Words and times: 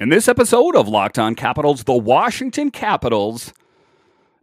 In 0.00 0.08
this 0.08 0.28
episode 0.28 0.76
of 0.76 0.88
Locked 0.88 1.18
On 1.18 1.34
Capitals, 1.34 1.84
the 1.84 1.92
Washington 1.92 2.70
Capitals 2.70 3.52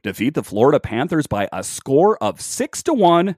defeat 0.04 0.36
the 0.36 0.44
Florida 0.44 0.80
Panthers 0.80 1.26
by 1.26 1.50
a 1.52 1.64
score 1.64 2.16
of 2.20 2.40
6 2.40 2.84
to 2.84 2.94
1 2.94 3.36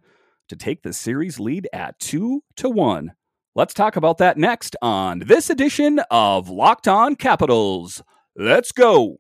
to 0.50 0.55
take 0.58 0.84
the 0.84 0.92
series 0.92 1.40
lead 1.40 1.70
at 1.71 1.97
2 2.00 2.44
to 2.58 2.70
1. 2.70 3.13
Let's 3.55 3.74
talk 3.74 3.96
about 3.96 4.18
that 4.18 4.38
next 4.38 4.76
on 4.82 5.20
this 5.20 5.50
edition 5.50 6.02
of 6.12 6.50
Locked 6.50 6.89
On 6.89 7.16
Capitals. 7.16 8.04
Let's 8.36 8.73
go. 8.73 9.20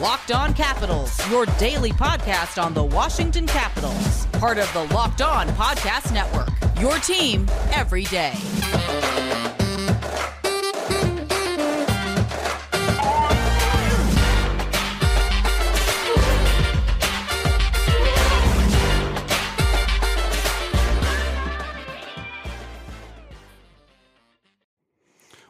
Locked 0.00 0.32
On 0.32 0.52
Capitals, 0.54 1.30
your 1.30 1.46
daily 1.60 1.92
podcast 1.92 2.60
on 2.60 2.74
the 2.74 2.82
Washington 2.82 3.46
Capitals, 3.46 4.26
part 4.32 4.58
of 4.58 4.72
the 4.72 4.92
Locked 4.92 5.22
On 5.22 5.46
Podcast 5.50 6.12
Network. 6.12 6.50
Your 6.80 6.98
team 6.98 7.46
every 7.70 8.02
day. 8.06 8.34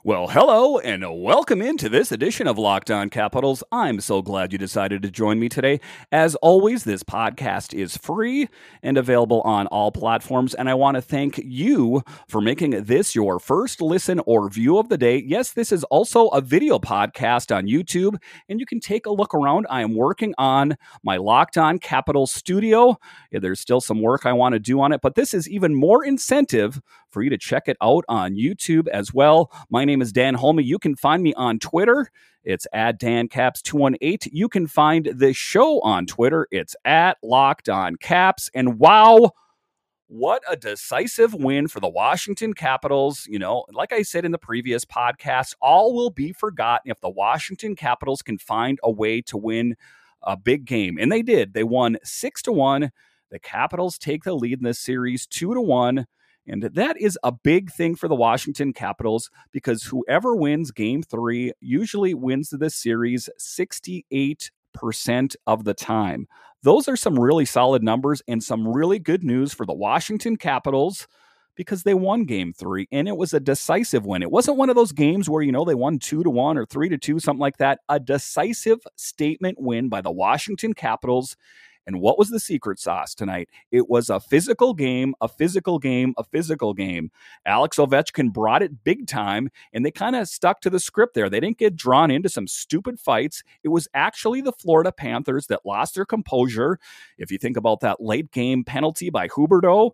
Well, 0.06 0.28
hello 0.28 0.78
and 0.78 1.04
welcome 1.20 1.60
into 1.60 1.88
this 1.88 2.12
edition 2.12 2.46
of 2.46 2.58
Locked 2.58 2.92
On 2.92 3.10
Capitals. 3.10 3.64
I'm 3.72 3.98
so 3.98 4.22
glad 4.22 4.52
you 4.52 4.56
decided 4.56 5.02
to 5.02 5.10
join 5.10 5.40
me 5.40 5.48
today. 5.48 5.80
As 6.12 6.36
always, 6.36 6.84
this 6.84 7.02
podcast 7.02 7.74
is 7.74 7.96
free 7.96 8.48
and 8.84 8.96
available 8.96 9.40
on 9.40 9.66
all 9.66 9.90
platforms, 9.90 10.54
and 10.54 10.68
I 10.68 10.74
want 10.74 10.94
to 10.94 11.02
thank 11.02 11.38
you 11.38 12.04
for 12.28 12.40
making 12.40 12.84
this 12.84 13.16
your 13.16 13.40
first 13.40 13.82
listen 13.82 14.20
or 14.26 14.48
view 14.48 14.78
of 14.78 14.90
the 14.90 14.96
day. 14.96 15.24
Yes, 15.26 15.54
this 15.54 15.72
is 15.72 15.82
also 15.82 16.28
a 16.28 16.40
video 16.40 16.78
podcast 16.78 17.52
on 17.52 17.66
YouTube, 17.66 18.16
and 18.48 18.60
you 18.60 18.66
can 18.66 18.78
take 18.78 19.06
a 19.06 19.12
look 19.12 19.34
around. 19.34 19.66
I 19.68 19.82
am 19.82 19.96
working 19.96 20.34
on 20.38 20.76
my 21.02 21.16
Locked 21.16 21.58
On 21.58 21.80
Capitals 21.80 22.30
studio. 22.30 22.96
Yeah, 23.32 23.40
there's 23.40 23.58
still 23.58 23.80
some 23.80 24.02
work 24.02 24.24
I 24.24 24.34
want 24.34 24.52
to 24.52 24.60
do 24.60 24.80
on 24.80 24.92
it, 24.92 25.00
but 25.00 25.16
this 25.16 25.34
is 25.34 25.48
even 25.48 25.74
more 25.74 26.04
incentive 26.04 26.80
for 27.10 27.22
you 27.22 27.30
to 27.30 27.38
check 27.38 27.66
it 27.66 27.76
out 27.82 28.04
on 28.08 28.34
YouTube 28.34 28.86
as 28.88 29.12
well. 29.12 29.50
My 29.70 29.84
name 29.86 29.95
is 30.02 30.12
Dan 30.12 30.34
Holme. 30.34 30.60
You 30.60 30.78
can 30.78 30.96
find 30.96 31.22
me 31.22 31.34
on 31.34 31.58
Twitter. 31.58 32.10
It's 32.44 32.66
at 32.72 33.00
DanCaps218. 33.00 34.28
You 34.32 34.48
can 34.48 34.66
find 34.66 35.10
the 35.14 35.32
show 35.32 35.80
on 35.80 36.06
Twitter. 36.06 36.46
It's 36.50 36.76
at 36.84 37.18
Locked 37.22 37.68
On 37.68 37.96
Caps. 37.96 38.50
And 38.54 38.78
wow, 38.78 39.32
what 40.08 40.42
a 40.48 40.56
decisive 40.56 41.34
win 41.34 41.66
for 41.66 41.80
the 41.80 41.88
Washington 41.88 42.54
Capitals. 42.54 43.26
You 43.28 43.40
know, 43.40 43.64
like 43.72 43.92
I 43.92 44.02
said 44.02 44.24
in 44.24 44.30
the 44.30 44.38
previous 44.38 44.84
podcast, 44.84 45.54
all 45.60 45.94
will 45.94 46.10
be 46.10 46.32
forgotten 46.32 46.90
if 46.90 47.00
the 47.00 47.10
Washington 47.10 47.74
Capitals 47.74 48.22
can 48.22 48.38
find 48.38 48.78
a 48.84 48.90
way 48.90 49.20
to 49.22 49.36
win 49.36 49.76
a 50.22 50.36
big 50.36 50.64
game. 50.64 50.98
And 51.00 51.10
they 51.10 51.22
did. 51.22 51.54
They 51.54 51.64
won 51.64 51.98
6 52.04 52.42
to 52.42 52.52
1. 52.52 52.92
The 53.30 53.38
Capitals 53.40 53.98
take 53.98 54.22
the 54.22 54.34
lead 54.34 54.58
in 54.58 54.64
this 54.64 54.78
series 54.78 55.26
2 55.26 55.54
to 55.54 55.60
1. 55.60 56.06
And 56.46 56.62
that 56.62 57.00
is 57.00 57.18
a 57.22 57.32
big 57.32 57.70
thing 57.70 57.96
for 57.96 58.08
the 58.08 58.14
Washington 58.14 58.72
Capitals 58.72 59.30
because 59.52 59.84
whoever 59.84 60.36
wins 60.36 60.70
game 60.70 61.02
three 61.02 61.52
usually 61.60 62.14
wins 62.14 62.50
the 62.50 62.70
series 62.70 63.28
68% 63.40 64.50
of 65.46 65.64
the 65.64 65.74
time. 65.74 66.26
Those 66.62 66.88
are 66.88 66.96
some 66.96 67.18
really 67.18 67.44
solid 67.44 67.82
numbers 67.82 68.22
and 68.26 68.42
some 68.42 68.66
really 68.66 68.98
good 68.98 69.22
news 69.22 69.52
for 69.52 69.66
the 69.66 69.74
Washington 69.74 70.36
Capitals 70.36 71.06
because 71.56 71.82
they 71.82 71.94
won 71.94 72.24
game 72.24 72.52
three 72.52 72.86
and 72.92 73.08
it 73.08 73.16
was 73.16 73.32
a 73.34 73.40
decisive 73.40 74.04
win. 74.04 74.22
It 74.22 74.30
wasn't 74.30 74.58
one 74.58 74.70
of 74.70 74.76
those 74.76 74.92
games 74.92 75.28
where, 75.28 75.42
you 75.42 75.52
know, 75.52 75.64
they 75.64 75.74
won 75.74 75.98
two 75.98 76.22
to 76.22 76.30
one 76.30 76.58
or 76.58 76.66
three 76.66 76.88
to 76.90 76.98
two, 76.98 77.18
something 77.18 77.40
like 77.40 77.56
that. 77.56 77.80
A 77.88 77.98
decisive 77.98 78.80
statement 78.96 79.58
win 79.60 79.88
by 79.88 80.00
the 80.00 80.10
Washington 80.10 80.74
Capitals. 80.74 81.36
And 81.86 82.00
what 82.00 82.18
was 82.18 82.30
the 82.30 82.40
secret 82.40 82.78
sauce 82.78 83.14
tonight? 83.14 83.48
It 83.70 83.88
was 83.88 84.10
a 84.10 84.18
physical 84.18 84.74
game, 84.74 85.14
a 85.20 85.28
physical 85.28 85.78
game, 85.78 86.14
a 86.18 86.24
physical 86.24 86.74
game. 86.74 87.10
Alex 87.44 87.76
Ovechkin 87.76 88.32
brought 88.32 88.62
it 88.62 88.82
big 88.84 89.06
time, 89.06 89.50
and 89.72 89.86
they 89.86 89.90
kind 89.90 90.16
of 90.16 90.28
stuck 90.28 90.60
to 90.62 90.70
the 90.70 90.80
script 90.80 91.14
there. 91.14 91.30
They 91.30 91.40
didn't 91.40 91.58
get 91.58 91.76
drawn 91.76 92.10
into 92.10 92.28
some 92.28 92.48
stupid 92.48 92.98
fights. 92.98 93.42
It 93.62 93.68
was 93.68 93.86
actually 93.94 94.40
the 94.40 94.52
Florida 94.52 94.90
Panthers 94.90 95.46
that 95.46 95.64
lost 95.64 95.94
their 95.94 96.04
composure. 96.04 96.78
If 97.18 97.30
you 97.30 97.38
think 97.38 97.56
about 97.56 97.80
that 97.80 98.00
late 98.00 98.32
game 98.32 98.64
penalty 98.64 99.10
by 99.10 99.28
Huberdeau, 99.28 99.92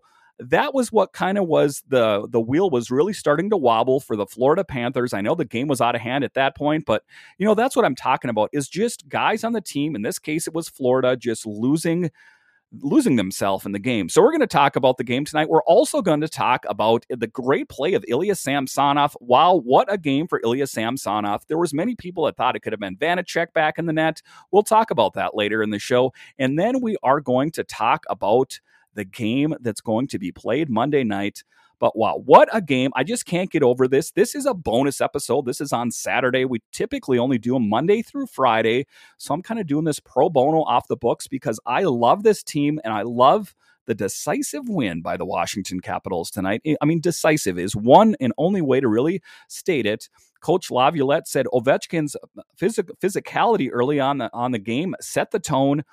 that 0.49 0.73
was 0.73 0.91
what 0.91 1.13
kind 1.13 1.37
of 1.37 1.47
was 1.47 1.83
the 1.87 2.27
the 2.29 2.41
wheel 2.41 2.69
was 2.69 2.91
really 2.91 3.13
starting 3.13 3.49
to 3.49 3.57
wobble 3.57 3.99
for 3.99 4.15
the 4.15 4.25
Florida 4.25 4.63
Panthers. 4.63 5.13
I 5.13 5.21
know 5.21 5.35
the 5.35 5.45
game 5.45 5.67
was 5.67 5.81
out 5.81 5.95
of 5.95 6.01
hand 6.01 6.23
at 6.23 6.33
that 6.35 6.55
point, 6.55 6.85
but 6.85 7.03
you 7.37 7.45
know 7.45 7.55
that's 7.55 7.75
what 7.75 7.85
I'm 7.85 7.95
talking 7.95 8.29
about 8.29 8.49
is 8.53 8.67
just 8.67 9.07
guys 9.09 9.43
on 9.43 9.53
the 9.53 9.61
team. 9.61 9.95
In 9.95 10.01
this 10.01 10.19
case, 10.19 10.47
it 10.47 10.53
was 10.53 10.69
Florida 10.69 11.15
just 11.15 11.45
losing 11.45 12.09
losing 12.81 13.17
themselves 13.17 13.65
in 13.65 13.71
the 13.71 13.79
game. 13.79 14.09
So 14.09 14.21
we're 14.21 14.31
going 14.31 14.41
to 14.41 14.47
talk 14.47 14.75
about 14.75 14.97
the 14.97 15.03
game 15.03 15.25
tonight. 15.25 15.49
We're 15.49 15.63
also 15.63 16.01
going 16.01 16.21
to 16.21 16.27
talk 16.27 16.65
about 16.67 17.05
the 17.09 17.27
great 17.27 17.69
play 17.69 17.93
of 17.93 18.03
Ilya 18.07 18.35
Samsonov. 18.35 19.15
Wow, 19.19 19.61
what 19.63 19.91
a 19.91 19.97
game 19.97 20.27
for 20.27 20.41
Ilya 20.43 20.67
Samsonov. 20.67 21.45
There 21.47 21.57
was 21.57 21.73
many 21.73 21.95
people 21.95 22.25
that 22.25 22.35
thought 22.35 22.55
it 22.55 22.61
could 22.61 22.73
have 22.73 22.79
been 22.79 22.97
Vanecek 22.97 23.53
back 23.53 23.77
in 23.77 23.85
the 23.85 23.93
net. 23.93 24.21
We'll 24.51 24.63
talk 24.63 24.89
about 24.89 25.13
that 25.13 25.35
later 25.35 25.61
in 25.61 25.69
the 25.69 25.79
show. 25.79 26.13
And 26.39 26.57
then 26.57 26.81
we 26.81 26.97
are 27.03 27.21
going 27.21 27.51
to 27.51 27.63
talk 27.63 28.05
about 28.09 28.59
the 28.95 29.05
game 29.05 29.55
that's 29.61 29.81
going 29.81 30.07
to 30.07 30.19
be 30.19 30.31
played 30.31 30.69
Monday 30.69 31.03
night. 31.03 31.43
But 31.79 31.97
wow, 31.97 32.21
what 32.23 32.47
a 32.53 32.61
game. 32.61 32.91
I 32.95 33.03
just 33.03 33.25
can't 33.25 33.51
get 33.51 33.61
over 33.61 33.87
this. 33.87 34.11
This 34.11 34.35
is 34.35 34.45
a 34.45 34.53
bonus 34.53 35.01
episode. 35.01 35.45
This 35.45 35.59
is 35.59 35.73
on 35.73 35.91
Saturday. 35.91 36.45
We 36.45 36.61
typically 36.71 37.17
only 37.17 37.37
do 37.37 37.53
them 37.53 37.67
Monday 37.67 38.01
through 38.01 38.27
Friday. 38.27 38.85
So 39.17 39.33
I'm 39.33 39.41
kind 39.41 39.59
of 39.59 39.67
doing 39.67 39.83
this 39.83 39.99
pro 39.99 40.29
bono 40.29 40.61
off 40.61 40.87
the 40.87 40.95
books 40.95 41.27
because 41.27 41.59
I 41.65 41.83
love 41.83 42.23
this 42.23 42.41
team 42.41 42.79
and 42.85 42.93
I 42.93 43.01
love 43.01 43.53
the 43.85 43.95
decisive 43.95 44.69
win 44.69 45.01
by 45.01 45.17
the 45.17 45.25
Washington 45.25 45.81
Capitals 45.81 46.31
tonight. 46.31 46.61
I 46.81 46.85
mean, 46.85 47.01
decisive 47.01 47.59
is 47.59 47.75
one 47.75 48.15
and 48.21 48.31
only 48.37 48.61
way 48.61 48.79
to 48.79 48.87
really 48.87 49.21
state 49.49 49.85
it. 49.85 50.07
Coach 50.39 50.71
Laviolette 50.71 51.27
said 51.27 51.47
Ovechkin's 51.53 52.15
uh, 52.15 52.43
phys- 52.57 52.89
physicality 53.01 53.69
early 53.71 53.99
on 53.99 54.19
the, 54.19 54.29
on 54.33 54.51
the 54.51 54.59
game 54.59 54.95
set 55.01 55.31
the 55.31 55.39
tone. 55.39 55.83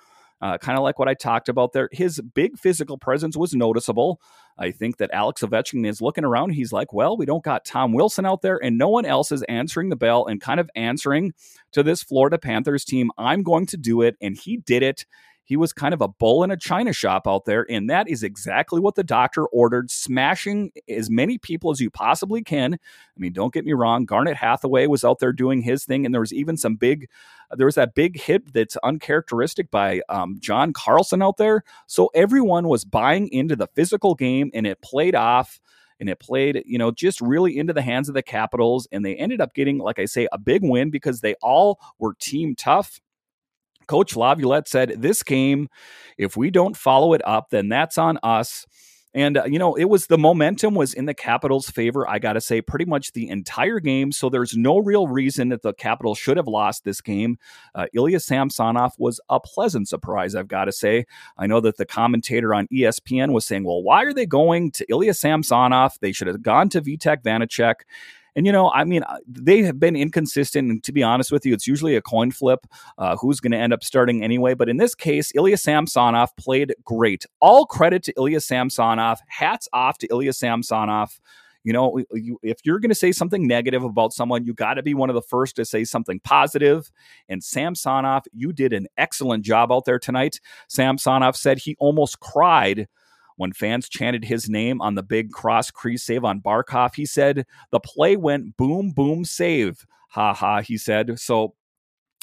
Uh, 0.40 0.56
kind 0.58 0.78
of 0.78 0.82
like 0.82 0.98
what 0.98 1.08
I 1.08 1.14
talked 1.14 1.48
about 1.48 1.72
there. 1.72 1.88
His 1.92 2.20
big 2.34 2.58
physical 2.58 2.96
presence 2.96 3.36
was 3.36 3.54
noticeable. 3.54 4.20
I 4.58 4.70
think 4.70 4.98
that 4.98 5.10
Alex 5.12 5.42
Ovechkin 5.42 5.86
is 5.86 6.00
looking 6.00 6.24
around. 6.24 6.50
He's 6.50 6.72
like, 6.72 6.92
well, 6.92 7.16
we 7.16 7.26
don't 7.26 7.44
got 7.44 7.64
Tom 7.64 7.92
Wilson 7.92 8.26
out 8.26 8.42
there, 8.42 8.62
and 8.62 8.78
no 8.78 8.88
one 8.88 9.04
else 9.04 9.32
is 9.32 9.42
answering 9.44 9.88
the 9.88 9.96
bell 9.96 10.26
and 10.26 10.40
kind 10.40 10.60
of 10.60 10.70
answering 10.74 11.32
to 11.72 11.82
this 11.82 12.02
Florida 12.02 12.38
Panthers 12.38 12.84
team. 12.84 13.10
I'm 13.18 13.42
going 13.42 13.66
to 13.66 13.76
do 13.76 14.02
it. 14.02 14.16
And 14.20 14.36
he 14.36 14.58
did 14.58 14.82
it. 14.82 15.06
He 15.50 15.56
was 15.56 15.72
kind 15.72 15.92
of 15.92 16.00
a 16.00 16.06
bull 16.06 16.44
in 16.44 16.52
a 16.52 16.56
china 16.56 16.92
shop 16.92 17.26
out 17.26 17.44
there, 17.44 17.66
and 17.68 17.90
that 17.90 18.08
is 18.08 18.22
exactly 18.22 18.78
what 18.78 18.94
the 18.94 19.02
doctor 19.02 19.46
ordered 19.46 19.90
smashing 19.90 20.70
as 20.88 21.10
many 21.10 21.38
people 21.38 21.72
as 21.72 21.80
you 21.80 21.90
possibly 21.90 22.40
can. 22.44 22.74
I 22.74 23.18
mean, 23.18 23.32
don't 23.32 23.52
get 23.52 23.64
me 23.64 23.72
wrong, 23.72 24.04
Garnet 24.04 24.36
Hathaway 24.36 24.86
was 24.86 25.02
out 25.02 25.18
there 25.18 25.32
doing 25.32 25.60
his 25.60 25.84
thing, 25.84 26.06
and 26.06 26.14
there 26.14 26.20
was 26.20 26.32
even 26.32 26.56
some 26.56 26.76
big, 26.76 27.08
there 27.56 27.66
was 27.66 27.74
that 27.74 27.96
big 27.96 28.20
hit 28.20 28.52
that's 28.52 28.76
uncharacteristic 28.84 29.72
by 29.72 30.02
um, 30.08 30.36
John 30.38 30.72
Carlson 30.72 31.20
out 31.20 31.36
there. 31.36 31.64
So 31.88 32.12
everyone 32.14 32.68
was 32.68 32.84
buying 32.84 33.26
into 33.32 33.56
the 33.56 33.66
physical 33.74 34.14
game, 34.14 34.52
and 34.54 34.68
it 34.68 34.80
played 34.82 35.16
off 35.16 35.60
and 35.98 36.08
it 36.08 36.20
played, 36.20 36.62
you 36.64 36.78
know, 36.78 36.92
just 36.92 37.20
really 37.20 37.58
into 37.58 37.72
the 37.72 37.82
hands 37.82 38.08
of 38.08 38.14
the 38.14 38.22
Capitals. 38.22 38.86
And 38.92 39.04
they 39.04 39.16
ended 39.16 39.40
up 39.40 39.52
getting, 39.52 39.78
like 39.78 39.98
I 39.98 40.04
say, 40.04 40.28
a 40.30 40.38
big 40.38 40.62
win 40.62 40.90
because 40.90 41.22
they 41.22 41.34
all 41.42 41.80
were 41.98 42.14
team 42.14 42.54
tough. 42.54 43.00
Coach 43.90 44.14
Laviolette 44.14 44.68
said, 44.68 45.02
This 45.02 45.24
game, 45.24 45.68
if 46.16 46.36
we 46.36 46.52
don't 46.52 46.76
follow 46.76 47.12
it 47.12 47.20
up, 47.26 47.50
then 47.50 47.68
that's 47.68 47.98
on 47.98 48.20
us. 48.22 48.64
And, 49.12 49.36
uh, 49.36 49.44
you 49.46 49.58
know, 49.58 49.74
it 49.74 49.86
was 49.86 50.06
the 50.06 50.16
momentum 50.16 50.76
was 50.76 50.94
in 50.94 51.06
the 51.06 51.14
Capitals' 51.14 51.68
favor, 51.68 52.08
I 52.08 52.20
got 52.20 52.34
to 52.34 52.40
say, 52.40 52.62
pretty 52.62 52.84
much 52.84 53.10
the 53.10 53.28
entire 53.28 53.80
game. 53.80 54.12
So 54.12 54.30
there's 54.30 54.56
no 54.56 54.78
real 54.78 55.08
reason 55.08 55.48
that 55.48 55.62
the 55.62 55.72
Capitals 55.72 56.18
should 56.18 56.36
have 56.36 56.46
lost 56.46 56.84
this 56.84 57.00
game. 57.00 57.36
Uh, 57.74 57.86
Ilya 57.92 58.20
Samsonov 58.20 58.92
was 58.96 59.20
a 59.28 59.40
pleasant 59.40 59.88
surprise, 59.88 60.36
I've 60.36 60.46
got 60.46 60.66
to 60.66 60.72
say. 60.72 61.06
I 61.36 61.48
know 61.48 61.58
that 61.58 61.76
the 61.76 61.84
commentator 61.84 62.54
on 62.54 62.68
ESPN 62.72 63.32
was 63.32 63.44
saying, 63.44 63.64
well, 63.64 63.82
why 63.82 64.04
are 64.04 64.14
they 64.14 64.26
going 64.26 64.70
to 64.70 64.86
Ilya 64.88 65.14
Samsonov? 65.14 65.98
They 66.00 66.12
should 66.12 66.28
have 66.28 66.42
gone 66.42 66.68
to 66.68 66.80
Vitek 66.80 67.24
Vanecek. 67.24 67.80
And, 68.36 68.46
you 68.46 68.52
know, 68.52 68.70
I 68.70 68.84
mean, 68.84 69.02
uh, 69.02 69.18
they 69.26 69.62
have 69.62 69.78
been 69.80 69.96
inconsistent. 69.96 70.70
And 70.70 70.84
to 70.84 70.92
be 70.92 71.02
honest 71.02 71.32
with 71.32 71.44
you, 71.44 71.52
it's 71.52 71.66
usually 71.66 71.96
a 71.96 72.02
coin 72.02 72.30
flip 72.30 72.66
uh, 72.98 73.16
who's 73.16 73.40
going 73.40 73.52
to 73.52 73.58
end 73.58 73.72
up 73.72 73.82
starting 73.82 74.22
anyway. 74.22 74.54
But 74.54 74.68
in 74.68 74.76
this 74.76 74.94
case, 74.94 75.32
Ilya 75.34 75.56
Samsonov 75.56 76.34
played 76.36 76.74
great. 76.84 77.26
All 77.40 77.66
credit 77.66 78.02
to 78.04 78.12
Ilya 78.16 78.40
Samsonov. 78.40 79.20
Hats 79.28 79.68
off 79.72 79.98
to 79.98 80.06
Ilya 80.10 80.32
Samsonov. 80.32 81.20
You 81.62 81.74
know, 81.74 82.02
you, 82.14 82.38
if 82.42 82.58
you're 82.64 82.78
going 82.78 82.90
to 82.90 82.94
say 82.94 83.12
something 83.12 83.46
negative 83.46 83.84
about 83.84 84.14
someone, 84.14 84.46
you 84.46 84.54
got 84.54 84.74
to 84.74 84.82
be 84.82 84.94
one 84.94 85.10
of 85.10 85.14
the 85.14 85.22
first 85.22 85.56
to 85.56 85.64
say 85.66 85.84
something 85.84 86.18
positive. 86.20 86.90
And 87.28 87.44
Samsonov, 87.44 88.22
you 88.32 88.52
did 88.52 88.72
an 88.72 88.86
excellent 88.96 89.44
job 89.44 89.70
out 89.70 89.84
there 89.84 89.98
tonight. 89.98 90.40
Samsonov 90.68 91.36
said 91.36 91.58
he 91.58 91.76
almost 91.78 92.20
cried 92.20 92.88
when 93.40 93.54
fans 93.54 93.88
chanted 93.88 94.22
his 94.22 94.50
name 94.50 94.82
on 94.82 94.96
the 94.96 95.02
big 95.02 95.30
cross 95.30 95.70
crease 95.70 96.02
save 96.02 96.24
on 96.26 96.42
Barkov. 96.42 96.94
He 96.94 97.06
said, 97.06 97.46
The 97.70 97.80
play 97.80 98.14
went 98.14 98.54
boom, 98.58 98.90
boom, 98.90 99.24
save. 99.24 99.86
Ha 100.10 100.34
ha, 100.34 100.60
he 100.60 100.76
said. 100.76 101.18
So 101.18 101.54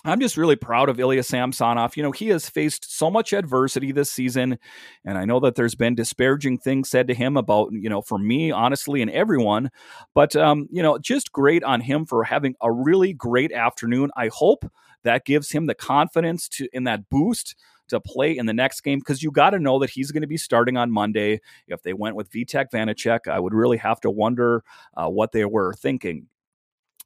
I'm 0.06 0.20
just 0.20 0.38
really 0.38 0.56
proud 0.56 0.90
of 0.90 1.00
Ilya 1.00 1.24
Samsonov. 1.24 1.98
You 1.98 2.04
know, 2.04 2.12
he 2.12 2.28
has 2.28 2.48
faced 2.48 2.96
so 2.96 3.10
much 3.10 3.34
adversity 3.34 3.92
this 3.92 4.12
season, 4.12 4.60
and 5.04 5.18
I 5.18 5.26
know 5.26 5.40
that 5.40 5.56
there's 5.56 5.74
been 5.74 5.96
disparaging 5.96 6.60
things 6.60 6.88
said 6.88 7.08
to 7.08 7.16
him 7.16 7.36
about, 7.36 7.72
you 7.72 7.90
know, 7.90 8.04
for 8.04 8.20
me, 8.20 8.52
honestly, 8.52 9.02
and 9.02 9.10
everyone. 9.10 9.72
But, 10.14 10.36
um, 10.36 10.68
you 10.72 10.84
know, 10.84 11.00
just 11.00 11.32
great 11.32 11.64
on 11.64 11.82
him 11.82 12.06
for 12.06 12.26
having 12.26 12.54
a 12.62 12.72
really 12.72 13.12
great 13.12 13.52
afternoon. 13.52 14.12
I 14.16 14.30
hope 14.32 14.72
that 15.02 15.26
gives 15.26 15.50
him 15.50 15.66
the 15.66 15.74
confidence 15.74 16.48
to 16.50 16.70
in 16.74 16.84
that 16.84 17.10
boost 17.10 17.56
to 17.88 18.00
play 18.00 18.38
in 18.38 18.46
the 18.46 18.54
next 18.54 18.82
game 18.82 19.00
because 19.00 19.24
you 19.24 19.32
got 19.32 19.52
to 19.52 19.60
know 19.60 19.80
that 19.80 19.90
he's 19.90 20.12
going 20.12 20.22
to 20.22 20.28
be 20.28 20.38
starting 20.38 20.78
on 20.78 20.92
Monday. 20.92 21.40
If 21.68 21.84
they 21.84 21.94
went 21.94 22.16
with 22.16 22.32
Vitek 22.32 22.68
Vanecek, 22.74 23.28
I 23.28 23.40
would 23.40 23.54
really 23.54 23.78
have 23.78 24.00
to 24.02 24.10
wonder 24.10 24.64
uh, 24.96 25.10
what 25.10 25.32
they 25.32 25.46
were 25.46 25.74
thinking. 25.74 26.28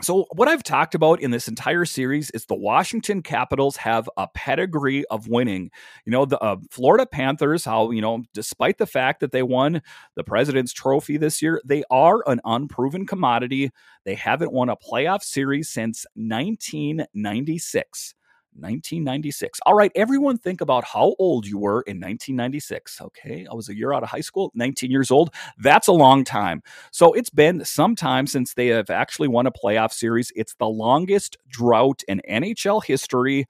So, 0.02 0.26
what 0.32 0.48
I've 0.48 0.64
talked 0.64 0.96
about 0.96 1.22
in 1.22 1.30
this 1.30 1.48
entire 1.48 1.86
series 1.86 2.32
is 2.32 2.46
the 2.46 2.56
Washington 2.56 3.22
Capitals 3.22 3.78
have 3.78 4.10
a 4.18 4.28
pedigree 4.34 5.06
of 5.12 5.28
winning. 5.28 5.70
You 6.06 6.12
know, 6.12 6.26
the 6.26 6.40
uh, 6.40 6.56
Florida 6.72 7.06
Panthers, 7.06 7.64
how, 7.64 7.92
you 7.92 8.02
know, 8.02 8.24
despite 8.34 8.80
the 8.80 8.88
fact 8.88 9.20
that 9.20 9.32
they 9.32 9.44
won 9.44 9.82
the 10.16 10.24
President's 10.24 10.74
Trophy 10.74 11.18
this 11.18 11.42
year, 11.42 11.62
they 11.64 11.84
are 11.92 12.28
an 12.28 12.42
unproven 12.46 13.06
commodity. 13.06 13.70
They 14.04 14.16
haven't 14.16 14.52
won 14.52 14.70
a 14.70 14.76
playoff 14.76 15.22
series 15.22 15.70
since 15.70 16.06
1996. 16.16 18.16
1996. 18.56 19.60
All 19.66 19.74
right, 19.74 19.92
everyone 19.96 20.38
think 20.38 20.62
about 20.62 20.84
how 20.84 21.16
old 21.20 21.46
you 21.46 21.58
were 21.58 21.82
in 21.82 21.98
1996. 22.00 23.02
Okay, 23.02 23.48
I 23.50 23.54
was 23.54 23.70
a 23.70 23.76
year 23.76 23.94
out 23.94 24.04
of 24.04 24.10
high 24.10 24.22
school, 24.22 24.52
19 24.56 24.92
years 24.92 25.12
old. 25.12 25.34
That's 25.58 25.88
a 25.88 25.94
long 25.94 26.24
time. 26.24 26.62
So 26.92 27.14
it's 27.14 27.30
been 27.30 27.64
some 27.66 27.96
time 27.96 28.28
since 28.28 28.54
they 28.54 28.68
have 28.68 28.90
actually 28.90 29.28
won 29.28 29.48
a 29.48 29.52
playoff 29.52 29.94
series. 29.94 30.32
It's 30.36 30.56
the 30.56 30.68
longest 30.68 31.38
drought 31.50 32.04
in 32.08 32.22
NHL 32.30 32.84
history. 32.84 33.48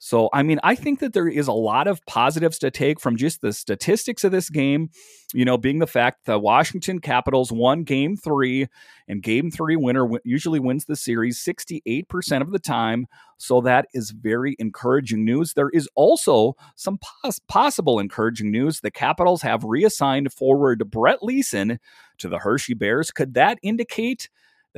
So, 0.00 0.28
I 0.32 0.44
mean, 0.44 0.60
I 0.62 0.76
think 0.76 1.00
that 1.00 1.12
there 1.12 1.28
is 1.28 1.48
a 1.48 1.52
lot 1.52 1.88
of 1.88 2.04
positives 2.06 2.58
to 2.60 2.70
take 2.70 3.00
from 3.00 3.16
just 3.16 3.40
the 3.40 3.52
statistics 3.52 4.22
of 4.22 4.30
this 4.30 4.48
game, 4.48 4.90
you 5.34 5.44
know, 5.44 5.58
being 5.58 5.80
the 5.80 5.88
fact 5.88 6.24
the 6.24 6.38
Washington 6.38 7.00
Capitals 7.00 7.50
won 7.50 7.82
game 7.82 8.16
three, 8.16 8.68
and 9.08 9.22
game 9.22 9.50
three 9.50 9.74
winner 9.74 10.08
usually 10.24 10.60
wins 10.60 10.84
the 10.84 10.94
series 10.94 11.38
68% 11.40 12.42
of 12.42 12.52
the 12.52 12.60
time. 12.60 13.06
So, 13.38 13.60
that 13.62 13.86
is 13.92 14.10
very 14.10 14.54
encouraging 14.60 15.24
news. 15.24 15.54
There 15.54 15.70
is 15.70 15.88
also 15.96 16.54
some 16.76 16.98
pos- 16.98 17.40
possible 17.48 17.98
encouraging 17.98 18.52
news. 18.52 18.80
The 18.80 18.92
Capitals 18.92 19.42
have 19.42 19.64
reassigned 19.64 20.32
forward 20.32 20.90
Brett 20.90 21.22
Leason 21.24 21.80
to 22.18 22.28
the 22.28 22.38
Hershey 22.38 22.74
Bears. 22.74 23.10
Could 23.10 23.34
that 23.34 23.58
indicate? 23.62 24.28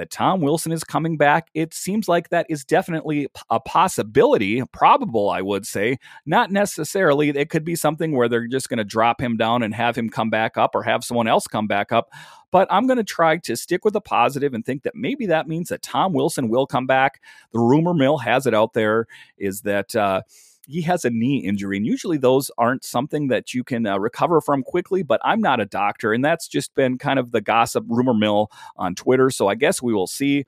That 0.00 0.10
Tom 0.10 0.40
Wilson 0.40 0.72
is 0.72 0.82
coming 0.82 1.18
back. 1.18 1.48
It 1.52 1.74
seems 1.74 2.08
like 2.08 2.30
that 2.30 2.46
is 2.48 2.64
definitely 2.64 3.28
a 3.50 3.60
possibility, 3.60 4.62
probable, 4.72 5.28
I 5.28 5.42
would 5.42 5.66
say. 5.66 5.98
Not 6.24 6.50
necessarily. 6.50 7.28
It 7.28 7.50
could 7.50 7.66
be 7.66 7.76
something 7.76 8.16
where 8.16 8.26
they're 8.26 8.46
just 8.46 8.70
going 8.70 8.78
to 8.78 8.84
drop 8.84 9.20
him 9.20 9.36
down 9.36 9.62
and 9.62 9.74
have 9.74 9.94
him 9.94 10.08
come 10.08 10.30
back 10.30 10.56
up 10.56 10.74
or 10.74 10.82
have 10.82 11.04
someone 11.04 11.28
else 11.28 11.46
come 11.46 11.66
back 11.66 11.92
up. 11.92 12.08
But 12.50 12.66
I'm 12.70 12.86
going 12.86 12.96
to 12.96 13.04
try 13.04 13.36
to 13.36 13.54
stick 13.54 13.84
with 13.84 13.92
the 13.92 14.00
positive 14.00 14.54
and 14.54 14.64
think 14.64 14.84
that 14.84 14.94
maybe 14.94 15.26
that 15.26 15.46
means 15.46 15.68
that 15.68 15.82
Tom 15.82 16.14
Wilson 16.14 16.48
will 16.48 16.66
come 16.66 16.86
back. 16.86 17.20
The 17.52 17.60
rumor 17.60 17.92
mill 17.92 18.16
has 18.16 18.46
it 18.46 18.54
out 18.54 18.72
there 18.72 19.06
is 19.36 19.60
that. 19.62 19.94
Uh, 19.94 20.22
he 20.70 20.82
has 20.82 21.04
a 21.04 21.10
knee 21.10 21.38
injury, 21.38 21.76
and 21.76 21.86
usually 21.86 22.18
those 22.18 22.50
aren't 22.56 22.84
something 22.84 23.28
that 23.28 23.52
you 23.52 23.64
can 23.64 23.86
uh, 23.86 23.98
recover 23.98 24.40
from 24.40 24.62
quickly. 24.62 25.02
But 25.02 25.20
I'm 25.24 25.40
not 25.40 25.60
a 25.60 25.66
doctor, 25.66 26.12
and 26.12 26.24
that's 26.24 26.48
just 26.48 26.74
been 26.74 26.98
kind 26.98 27.18
of 27.18 27.32
the 27.32 27.40
gossip 27.40 27.84
rumor 27.88 28.14
mill 28.14 28.50
on 28.76 28.94
Twitter. 28.94 29.30
So 29.30 29.48
I 29.48 29.54
guess 29.54 29.82
we 29.82 29.92
will 29.92 30.06
see. 30.06 30.46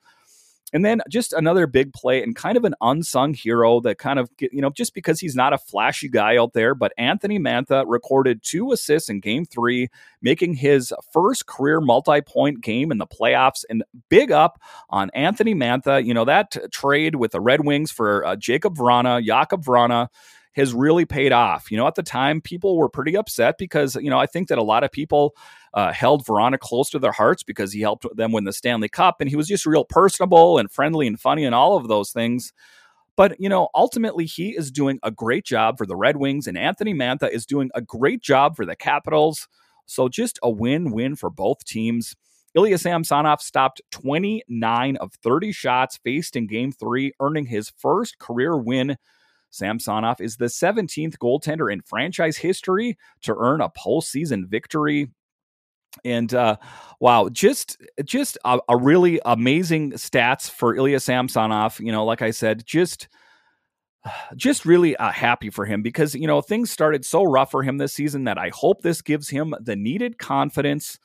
And 0.73 0.83
then 0.83 1.01
just 1.07 1.33
another 1.33 1.67
big 1.67 1.93
play 1.93 2.23
and 2.23 2.35
kind 2.35 2.57
of 2.57 2.65
an 2.65 2.73
unsung 2.81 3.33
hero 3.33 3.79
that 3.81 3.99
kind 3.99 4.17
of, 4.17 4.29
you 4.39 4.61
know, 4.61 4.71
just 4.71 4.93
because 4.93 5.19
he's 5.19 5.35
not 5.35 5.53
a 5.53 5.57
flashy 5.57 6.09
guy 6.09 6.35
out 6.37 6.53
there, 6.53 6.73
but 6.73 6.91
Anthony 6.97 7.39
Mantha 7.39 7.85
recorded 7.87 8.41
two 8.43 8.71
assists 8.71 9.07
in 9.07 9.19
game 9.19 9.45
three, 9.45 9.89
making 10.21 10.55
his 10.55 10.91
first 11.11 11.45
career 11.45 11.79
multi 11.79 12.21
point 12.21 12.61
game 12.61 12.91
in 12.91 12.97
the 12.97 13.07
playoffs. 13.07 13.63
And 13.69 13.83
big 14.09 14.31
up 14.31 14.59
on 14.89 15.11
Anthony 15.11 15.53
Mantha. 15.53 16.03
You 16.03 16.13
know, 16.13 16.25
that 16.25 16.57
trade 16.71 17.15
with 17.15 17.31
the 17.31 17.41
Red 17.41 17.63
Wings 17.65 17.91
for 17.91 18.25
uh, 18.25 18.35
Jakub 18.35 18.75
Vrana, 18.75 19.25
Jakub 19.25 19.63
Vrana 19.63 20.07
has 20.53 20.73
really 20.73 21.05
paid 21.05 21.31
off. 21.31 21.71
You 21.71 21.77
know, 21.77 21.87
at 21.87 21.95
the 21.95 22.03
time, 22.03 22.41
people 22.41 22.77
were 22.77 22.89
pretty 22.89 23.17
upset 23.17 23.57
because, 23.57 23.95
you 23.95 24.09
know, 24.09 24.19
I 24.19 24.25
think 24.25 24.47
that 24.47 24.57
a 24.57 24.63
lot 24.63 24.83
of 24.83 24.91
people 24.91 25.35
uh, 25.73 25.91
held 25.91 26.25
Vrana 26.25 26.59
close 26.59 26.89
to 26.91 26.99
their 26.99 27.11
hearts 27.11 27.43
because 27.43 27.73
he 27.73 27.81
helped 27.81 28.05
them 28.15 28.31
win 28.31 28.43
the 28.43 28.53
Stanley 28.53 28.89
Cup 28.89 29.17
and 29.19 29.29
he 29.29 29.35
was 29.35 29.47
just 29.47 29.65
real 29.65 29.85
personable 29.85 30.57
and 30.57 30.71
friendly 30.71 31.07
and 31.07 31.19
funny 31.19 31.45
and 31.45 31.55
all 31.55 31.77
of 31.77 31.87
those 31.87 32.11
things. 32.11 32.53
But, 33.15 33.39
you 33.39 33.49
know, 33.49 33.69
ultimately, 33.75 34.25
he 34.25 34.57
is 34.57 34.71
doing 34.71 34.99
a 35.03 35.11
great 35.11 35.45
job 35.45 35.77
for 35.77 35.85
the 35.85 35.95
Red 35.95 36.17
Wings, 36.17 36.47
and 36.47 36.57
Anthony 36.57 36.95
Mantha 36.95 37.29
is 37.29 37.45
doing 37.45 37.69
a 37.75 37.81
great 37.81 38.23
job 38.23 38.55
for 38.55 38.65
the 38.65 38.75
Capitals. 38.75 39.47
So 39.85 40.09
just 40.09 40.39
a 40.41 40.49
win 40.49 40.91
win 40.91 41.15
for 41.15 41.29
both 41.29 41.63
teams. 41.63 42.15
Ilya 42.55 42.77
Samsonov 42.77 43.41
stopped 43.41 43.81
29 43.91 44.97
of 44.97 45.13
30 45.23 45.51
shots 45.51 45.99
faced 46.03 46.35
in 46.35 46.47
game 46.47 46.71
three, 46.71 47.13
earning 47.19 47.47
his 47.47 47.71
first 47.77 48.17
career 48.19 48.57
win 48.57 48.97
Samsonov 49.53 50.19
is 50.19 50.37
the 50.37 50.45
17th 50.45 51.17
goaltender 51.17 51.71
in 51.71 51.81
franchise 51.81 52.37
history 52.37 52.97
to 53.21 53.35
earn 53.37 53.61
a 53.61 53.69
postseason 53.69 54.47
victory. 54.47 55.09
And 56.03 56.33
uh, 56.33 56.57
wow, 56.99 57.29
just 57.29 57.77
just 58.03 58.37
a, 58.45 58.59
a, 58.67 58.77
really 58.77 59.19
amazing 59.25 59.93
stats 59.93 60.49
for 60.49 60.75
Ilya 60.75 60.99
Samsonov. 60.99 61.79
You 61.79 61.91
know, 61.91 62.05
like 62.05 62.21
I 62.21 62.31
said, 62.31 62.65
just 62.65 63.07
just 64.35 64.65
really 64.65 64.95
uh, 64.97 65.11
happy 65.11 65.49
for 65.49 65.65
him 65.65 65.81
because 65.81 66.15
you 66.15 66.27
know 66.27 66.41
things 66.41 66.71
started 66.71 67.05
so 67.05 67.23
rough 67.23 67.51
for 67.51 67.63
him 67.63 67.77
this 67.77 67.93
season 67.93 68.23
that 68.25 68.37
I 68.37 68.49
hope 68.49 68.81
this 68.81 69.01
gives 69.01 69.29
him 69.29 69.53
the 69.61 69.75
needed 69.75 70.17
confidence 70.17 70.99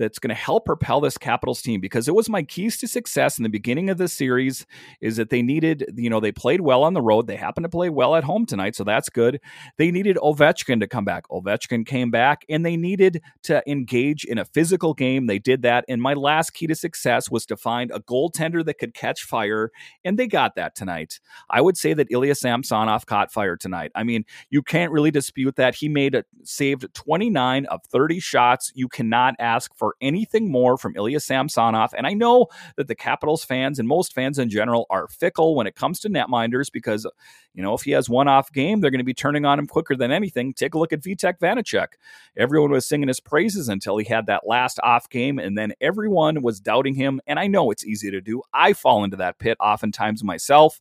that's 0.00 0.18
going 0.18 0.30
to 0.30 0.34
help 0.34 0.64
propel 0.64 1.00
this 1.00 1.18
Capitals 1.18 1.60
team 1.60 1.80
because 1.80 2.08
it 2.08 2.14
was 2.14 2.28
my 2.28 2.42
keys 2.42 2.78
to 2.78 2.88
success 2.88 3.38
in 3.38 3.42
the 3.42 3.50
beginning 3.50 3.90
of 3.90 3.98
the 3.98 4.08
series 4.08 4.66
is 5.00 5.16
that 5.16 5.28
they 5.28 5.42
needed, 5.42 5.84
you 5.94 6.08
know, 6.08 6.18
they 6.18 6.32
played 6.32 6.62
well 6.62 6.82
on 6.82 6.94
the 6.94 7.02
road. 7.02 7.26
They 7.26 7.36
happened 7.36 7.64
to 7.64 7.68
play 7.68 7.90
well 7.90 8.16
at 8.16 8.24
home 8.24 8.46
tonight, 8.46 8.74
so 8.74 8.82
that's 8.82 9.10
good. 9.10 9.40
They 9.76 9.90
needed 9.90 10.16
Ovechkin 10.16 10.80
to 10.80 10.86
come 10.86 11.04
back. 11.04 11.28
Ovechkin 11.28 11.86
came 11.86 12.10
back 12.10 12.46
and 12.48 12.64
they 12.64 12.76
needed 12.76 13.22
to 13.42 13.62
engage 13.70 14.24
in 14.24 14.38
a 14.38 14.46
physical 14.46 14.94
game. 14.94 15.26
They 15.26 15.38
did 15.38 15.62
that. 15.62 15.84
And 15.86 16.00
my 16.00 16.14
last 16.14 16.54
key 16.54 16.66
to 16.66 16.74
success 16.74 17.30
was 17.30 17.44
to 17.46 17.56
find 17.56 17.90
a 17.90 18.00
goaltender 18.00 18.64
that 18.64 18.78
could 18.78 18.94
catch 18.94 19.22
fire, 19.24 19.70
and 20.02 20.18
they 20.18 20.26
got 20.26 20.54
that 20.56 20.74
tonight. 20.74 21.20
I 21.50 21.60
would 21.60 21.76
say 21.76 21.92
that 21.92 22.10
Ilya 22.10 22.36
Samsonov 22.36 23.04
caught 23.04 23.30
fire 23.30 23.56
tonight. 23.56 23.92
I 23.94 24.02
mean, 24.02 24.24
you 24.48 24.62
can't 24.62 24.92
really 24.92 25.10
dispute 25.10 25.56
that. 25.56 25.74
He 25.74 25.88
made 25.90 26.14
a 26.14 26.24
saved 26.42 26.86
29 26.94 27.66
of 27.66 27.80
30 27.84 28.18
shots. 28.20 28.72
You 28.74 28.88
cannot 28.88 29.34
ask 29.38 29.74
for 29.76 29.89
anything 30.00 30.50
more 30.50 30.76
from 30.76 30.96
Ilya 30.96 31.20
Samsonov. 31.20 31.94
And 31.96 32.06
I 32.06 32.14
know 32.14 32.46
that 32.76 32.88
the 32.88 32.94
Capitals 32.94 33.44
fans 33.44 33.78
and 33.78 33.88
most 33.88 34.14
fans 34.14 34.38
in 34.38 34.48
general 34.50 34.86
are 34.90 35.08
fickle 35.08 35.54
when 35.54 35.66
it 35.66 35.74
comes 35.74 36.00
to 36.00 36.10
netminders 36.10 36.70
because, 36.72 37.06
you 37.54 37.62
know, 37.62 37.74
if 37.74 37.82
he 37.82 37.92
has 37.92 38.08
one 38.08 38.28
off 38.28 38.52
game, 38.52 38.80
they're 38.80 38.90
going 38.90 38.98
to 38.98 39.04
be 39.04 39.14
turning 39.14 39.44
on 39.44 39.58
him 39.58 39.66
quicker 39.66 39.96
than 39.96 40.10
anything. 40.10 40.52
Take 40.54 40.74
a 40.74 40.78
look 40.78 40.92
at 40.92 41.00
Vitek 41.00 41.38
Vanecek. 41.38 41.88
Everyone 42.36 42.70
was 42.70 42.86
singing 42.86 43.08
his 43.08 43.20
praises 43.20 43.68
until 43.68 43.96
he 43.96 44.04
had 44.04 44.26
that 44.26 44.46
last 44.46 44.78
off 44.82 45.08
game, 45.08 45.38
and 45.38 45.56
then 45.56 45.72
everyone 45.80 46.42
was 46.42 46.60
doubting 46.60 46.94
him. 46.94 47.20
And 47.26 47.38
I 47.38 47.46
know 47.46 47.70
it's 47.70 47.84
easy 47.84 48.10
to 48.10 48.20
do. 48.20 48.42
I 48.52 48.72
fall 48.72 49.04
into 49.04 49.16
that 49.16 49.38
pit 49.38 49.56
oftentimes 49.60 50.24
myself. 50.24 50.80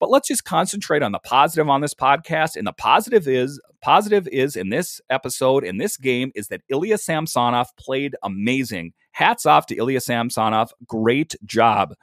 But 0.00 0.10
let's 0.10 0.28
just 0.28 0.44
concentrate 0.44 1.02
on 1.02 1.12
the 1.12 1.18
positive 1.18 1.68
on 1.68 1.80
this 1.80 1.94
podcast. 1.94 2.56
And 2.56 2.66
the 2.66 2.72
positive 2.72 3.26
is 3.26 3.60
positive 3.80 4.28
is 4.28 4.56
in 4.56 4.70
this 4.70 5.00
episode, 5.10 5.64
in 5.64 5.78
this 5.78 5.96
game, 5.96 6.30
is 6.34 6.48
that 6.48 6.62
Ilya 6.68 6.98
Samsonov 6.98 7.68
played 7.76 8.14
amazing. 8.22 8.92
Hats 9.12 9.46
off 9.46 9.66
to 9.66 9.76
Ilya 9.76 10.00
Samsonov. 10.00 10.72
Great 10.86 11.34
job. 11.44 11.94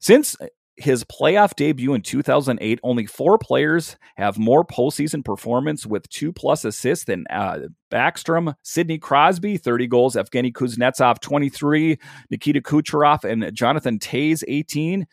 Since 0.00 0.36
his 0.76 1.04
playoff 1.04 1.54
debut 1.54 1.94
in 1.94 2.02
2008, 2.02 2.80
only 2.82 3.06
four 3.06 3.38
players 3.38 3.96
have 4.16 4.38
more 4.38 4.64
postseason 4.64 5.24
performance 5.24 5.86
with 5.86 6.08
two 6.08 6.32
plus 6.32 6.64
assists 6.64 7.04
than 7.04 7.24
uh, 7.30 7.58
Backstrom, 7.90 8.54
Sidney 8.62 8.98
Crosby, 8.98 9.56
30 9.58 9.86
goals, 9.86 10.16
Evgeny 10.16 10.52
Kuznetsov, 10.52 11.20
23, 11.20 11.98
Nikita 12.30 12.60
Kucherov, 12.60 13.24
and 13.24 13.54
Jonathan 13.54 13.98
Toews, 13.98 14.42
18. 14.48 15.06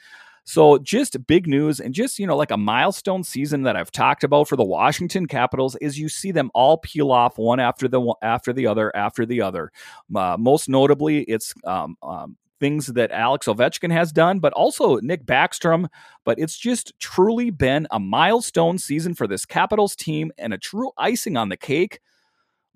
So 0.50 0.80
just 0.80 1.28
big 1.28 1.46
news 1.46 1.80
and 1.80 1.94
just, 1.94 2.18
you 2.18 2.26
know, 2.26 2.36
like 2.36 2.50
a 2.50 2.58
milestone 2.58 3.24
season 3.24 3.62
that 3.64 3.76
I've 3.76 3.92
talked 3.92 4.24
about 4.24 4.48
for 4.48 4.56
the 4.56 4.64
Washington 4.64 5.28
Capitals 5.28 5.76
is 5.76 6.00
you 6.00 6.10
see 6.10 6.32
them 6.32 6.50
all 6.56 6.80
peel 6.80 7.12
off 7.12 7.38
one 7.38 7.60
after 7.60 7.88
the 7.88 8.16
after 8.24 8.52
the 8.52 8.66
other 8.66 8.92
after 8.96 9.28
the 9.28 9.42
other. 9.42 9.72
Uh, 10.16 10.38
most 10.40 10.68
notably, 10.68 11.22
it's 11.26 11.54
um, 11.66 11.96
um, 12.02 12.36
things 12.60 12.88
that 12.88 13.12
Alex 13.12 13.46
Ovechkin 13.46 13.92
has 13.92 14.12
done, 14.12 14.40
but 14.40 14.52
also 14.54 14.96
Nick 15.02 15.24
Backstrom. 15.24 15.88
But 16.26 16.40
it's 16.40 16.58
just 16.58 16.94
truly 16.98 17.52
been 17.52 17.86
a 17.92 18.00
milestone 18.00 18.80
season 18.80 19.14
for 19.14 19.28
this 19.28 19.46
Capitals 19.46 19.96
team 19.96 20.32
and 20.40 20.52
a 20.52 20.58
true 20.58 20.90
icing 20.98 21.38
on 21.38 21.50
the 21.50 21.58
cake 21.58 22.00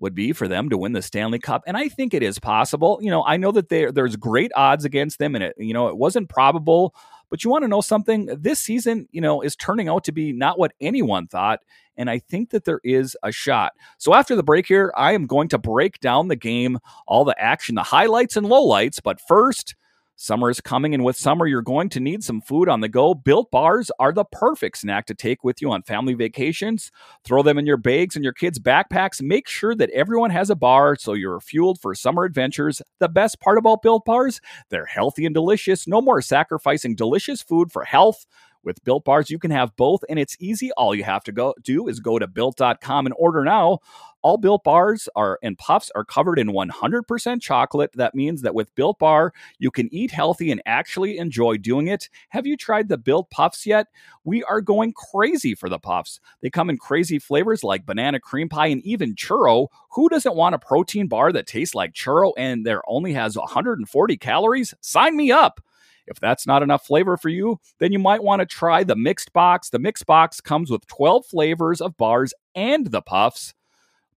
would 0.00 0.14
be 0.14 0.32
for 0.32 0.48
them 0.48 0.68
to 0.70 0.78
win 0.78 0.92
the 0.92 1.02
Stanley 1.02 1.38
Cup, 1.38 1.62
and 1.66 1.76
I 1.76 1.88
think 1.88 2.14
it 2.14 2.22
is 2.22 2.38
possible. 2.38 2.98
You 3.00 3.10
know, 3.10 3.24
I 3.24 3.36
know 3.36 3.52
that 3.52 3.68
there's 3.68 4.16
great 4.16 4.52
odds 4.56 4.84
against 4.84 5.18
them, 5.18 5.34
and 5.34 5.44
it 5.44 5.54
you 5.58 5.74
know 5.74 5.88
it 5.88 5.96
wasn't 5.96 6.28
probable. 6.28 6.94
But 7.30 7.42
you 7.42 7.50
want 7.50 7.62
to 7.62 7.68
know 7.68 7.80
something? 7.80 8.26
This 8.26 8.60
season, 8.60 9.08
you 9.10 9.20
know, 9.20 9.40
is 9.40 9.56
turning 9.56 9.88
out 9.88 10.04
to 10.04 10.12
be 10.12 10.32
not 10.32 10.58
what 10.58 10.72
anyone 10.80 11.26
thought. 11.26 11.60
And 11.96 12.08
I 12.10 12.18
think 12.18 12.50
that 12.50 12.64
there 12.64 12.80
is 12.84 13.16
a 13.22 13.32
shot. 13.32 13.72
So 13.98 14.14
after 14.14 14.36
the 14.36 14.42
break 14.42 14.66
here, 14.66 14.92
I 14.96 15.12
am 15.12 15.26
going 15.26 15.48
to 15.48 15.58
break 15.58 15.98
down 16.00 16.28
the 16.28 16.36
game, 16.36 16.78
all 17.08 17.24
the 17.24 17.40
action, 17.40 17.74
the 17.74 17.82
highlights 17.82 18.36
and 18.36 18.46
lowlights. 18.46 19.00
But 19.02 19.20
first, 19.20 19.74
Summer 20.16 20.48
is 20.48 20.60
coming, 20.60 20.94
and 20.94 21.04
with 21.04 21.16
summer, 21.16 21.44
you're 21.44 21.60
going 21.60 21.88
to 21.88 21.98
need 21.98 22.22
some 22.22 22.40
food 22.40 22.68
on 22.68 22.80
the 22.80 22.88
go. 22.88 23.14
Built 23.14 23.50
bars 23.50 23.90
are 23.98 24.12
the 24.12 24.24
perfect 24.24 24.78
snack 24.78 25.06
to 25.06 25.14
take 25.14 25.42
with 25.42 25.60
you 25.60 25.72
on 25.72 25.82
family 25.82 26.14
vacations. 26.14 26.92
Throw 27.24 27.42
them 27.42 27.58
in 27.58 27.66
your 27.66 27.76
bags 27.76 28.14
and 28.14 28.22
your 28.22 28.32
kids' 28.32 28.60
backpacks. 28.60 29.20
Make 29.20 29.48
sure 29.48 29.74
that 29.74 29.90
everyone 29.90 30.30
has 30.30 30.50
a 30.50 30.54
bar 30.54 30.94
so 30.94 31.14
you're 31.14 31.40
fueled 31.40 31.80
for 31.80 31.96
summer 31.96 32.22
adventures. 32.24 32.80
The 33.00 33.08
best 33.08 33.40
part 33.40 33.58
about 33.58 33.82
Built 33.82 34.04
bars, 34.04 34.40
they're 34.70 34.86
healthy 34.86 35.26
and 35.26 35.34
delicious. 35.34 35.88
No 35.88 36.00
more 36.00 36.22
sacrificing 36.22 36.94
delicious 36.94 37.42
food 37.42 37.72
for 37.72 37.82
health. 37.82 38.24
With 38.64 38.82
Built 38.84 39.04
Bars, 39.04 39.30
you 39.30 39.38
can 39.38 39.50
have 39.50 39.76
both, 39.76 40.02
and 40.08 40.18
it's 40.18 40.36
easy. 40.40 40.72
All 40.72 40.94
you 40.94 41.04
have 41.04 41.22
to 41.24 41.32
go 41.32 41.54
do 41.62 41.86
is 41.86 42.00
go 42.00 42.18
to 42.18 42.26
built.com 42.26 43.06
and 43.06 43.14
order 43.18 43.44
now. 43.44 43.80
All 44.22 44.38
Built 44.38 44.64
Bars 44.64 45.06
are 45.14 45.38
and 45.42 45.58
puffs 45.58 45.90
are 45.94 46.04
covered 46.04 46.38
in 46.38 46.48
100% 46.48 47.42
chocolate. 47.42 47.90
That 47.94 48.14
means 48.14 48.40
that 48.40 48.54
with 48.54 48.74
Built 48.74 48.98
Bar, 48.98 49.34
you 49.58 49.70
can 49.70 49.92
eat 49.92 50.10
healthy 50.10 50.50
and 50.50 50.62
actually 50.64 51.18
enjoy 51.18 51.58
doing 51.58 51.88
it. 51.88 52.08
Have 52.30 52.46
you 52.46 52.56
tried 52.56 52.88
the 52.88 52.96
Built 52.96 53.28
Puffs 53.30 53.66
yet? 53.66 53.88
We 54.24 54.42
are 54.44 54.62
going 54.62 54.94
crazy 54.94 55.54
for 55.54 55.68
the 55.68 55.78
puffs. 55.78 56.20
They 56.40 56.48
come 56.48 56.70
in 56.70 56.78
crazy 56.78 57.18
flavors 57.18 57.62
like 57.62 57.84
banana 57.84 58.18
cream 58.18 58.48
pie 58.48 58.68
and 58.68 58.82
even 58.82 59.14
churro. 59.14 59.68
Who 59.90 60.08
doesn't 60.08 60.36
want 60.36 60.54
a 60.54 60.58
protein 60.58 61.06
bar 61.06 61.30
that 61.32 61.46
tastes 61.46 61.74
like 61.74 61.92
churro 61.92 62.32
and 62.38 62.64
there 62.64 62.80
only 62.88 63.12
has 63.12 63.36
140 63.36 64.16
calories? 64.16 64.72
Sign 64.80 65.18
me 65.18 65.32
up. 65.32 65.60
If 66.06 66.20
that's 66.20 66.46
not 66.46 66.62
enough 66.62 66.86
flavor 66.86 67.16
for 67.16 67.28
you, 67.28 67.58
then 67.78 67.92
you 67.92 67.98
might 67.98 68.22
want 68.22 68.40
to 68.40 68.46
try 68.46 68.84
the 68.84 68.96
mixed 68.96 69.32
box. 69.32 69.70
The 69.70 69.78
mixed 69.78 70.06
box 70.06 70.40
comes 70.40 70.70
with 70.70 70.86
12 70.86 71.26
flavors 71.26 71.80
of 71.80 71.96
bars 71.96 72.34
and 72.54 72.86
the 72.88 73.02
puffs. 73.02 73.54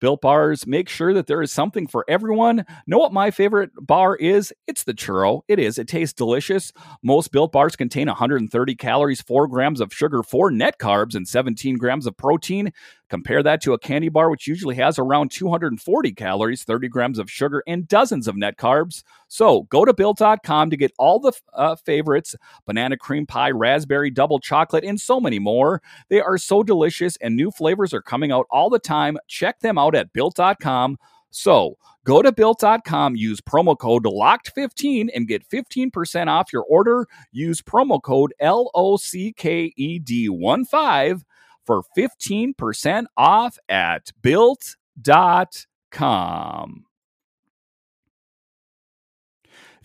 Built 0.02 0.22
bars 0.22 0.68
make 0.68 0.90
sure 0.90 1.14
that 1.14 1.26
there 1.26 1.42
is 1.42 1.52
something 1.54 1.88
for 1.88 2.04
everyone. 2.10 2.66
Know 2.86 2.98
what 2.98 3.14
my 3.14 3.32
favorite 3.32 3.72
bar 3.80 4.16
is? 4.16 4.54
It's 4.68 4.84
the 4.84 4.94
churro. 4.94 5.42
It 5.48 5.58
is. 5.58 5.78
It 5.78 5.88
tastes 5.88 6.14
delicious. 6.14 6.74
Most 7.02 7.32
built 7.32 7.54
bars 7.54 7.76
contain 7.78 8.08
130 8.08 8.76
calories, 8.76 9.22
4 9.22 9.48
grams 9.48 9.80
of 9.80 9.94
sugar, 9.94 10.22
4 10.22 10.52
net 10.52 10.80
carbs, 10.80 11.16
and 11.16 11.28
17 11.28 11.78
grams 11.78 12.06
of 12.06 12.18
protein. 12.18 12.74
Compare 13.10 13.44
that 13.44 13.62
to 13.62 13.74
a 13.74 13.80
candy 13.80 14.10
bar, 14.10 14.30
which 14.30 14.48
usually 14.48 14.76
has 14.76 14.98
around 14.98 15.30
240 15.30 16.12
calories, 16.14 16.64
30 16.64 16.88
grams 16.88 17.20
of 17.20 17.30
sugar, 17.30 17.64
and 17.68 17.88
dozens 17.88 18.28
of 18.28 18.36
net 18.36 18.58
carbs. 18.58 19.04
So 19.28 19.64
go 19.64 19.86
to 19.86 19.94
built.com 19.94 20.70
to 20.70 20.78
get 20.78 20.92
all 20.98 21.20
the 21.20 21.34
uh, 21.54 21.76
favorites 21.76 22.36
banana 22.66 22.98
cream 22.98 23.26
pie, 23.28 23.52
raspberry, 23.52 24.10
double 24.10 24.40
chocolate, 24.40 24.84
and 24.84 25.00
so 25.00 25.20
many 25.20 25.38
more. 25.38 25.82
They 26.10 26.20
are 26.20 26.38
so 26.38 26.64
delicious, 26.64 27.16
and 27.18 27.36
new 27.36 27.52
flavors 27.52 27.94
are 27.94 28.02
coming 28.02 28.32
out 28.32 28.48
all 28.50 28.70
the 28.70 28.80
time. 28.80 29.18
Check 29.28 29.60
them 29.60 29.78
out 29.78 29.96
at 29.96 30.12
built.com. 30.12 30.98
So 31.30 31.78
go 32.06 32.22
to 32.22 32.32
built.com, 32.32 33.16
use 33.18 33.42
promo 33.42 33.78
code 33.78 34.06
LOCKED15 34.06 35.10
and 35.14 35.28
get 35.28 35.48
15% 35.48 36.28
off 36.28 36.54
your 36.54 36.64
order. 36.64 37.08
Use 37.32 37.62
promo 37.62 38.02
code 38.02 38.34
L 38.40 38.72
O 38.74 38.98
C 38.98 39.34
K 39.34 39.74
E 39.76 40.00
D 40.00 40.30
1 40.30 40.66
5 40.66 41.26
for 41.66 41.84
15% 41.98 43.06
off 43.18 43.58
at 43.68 44.12
built.com. 44.22 44.76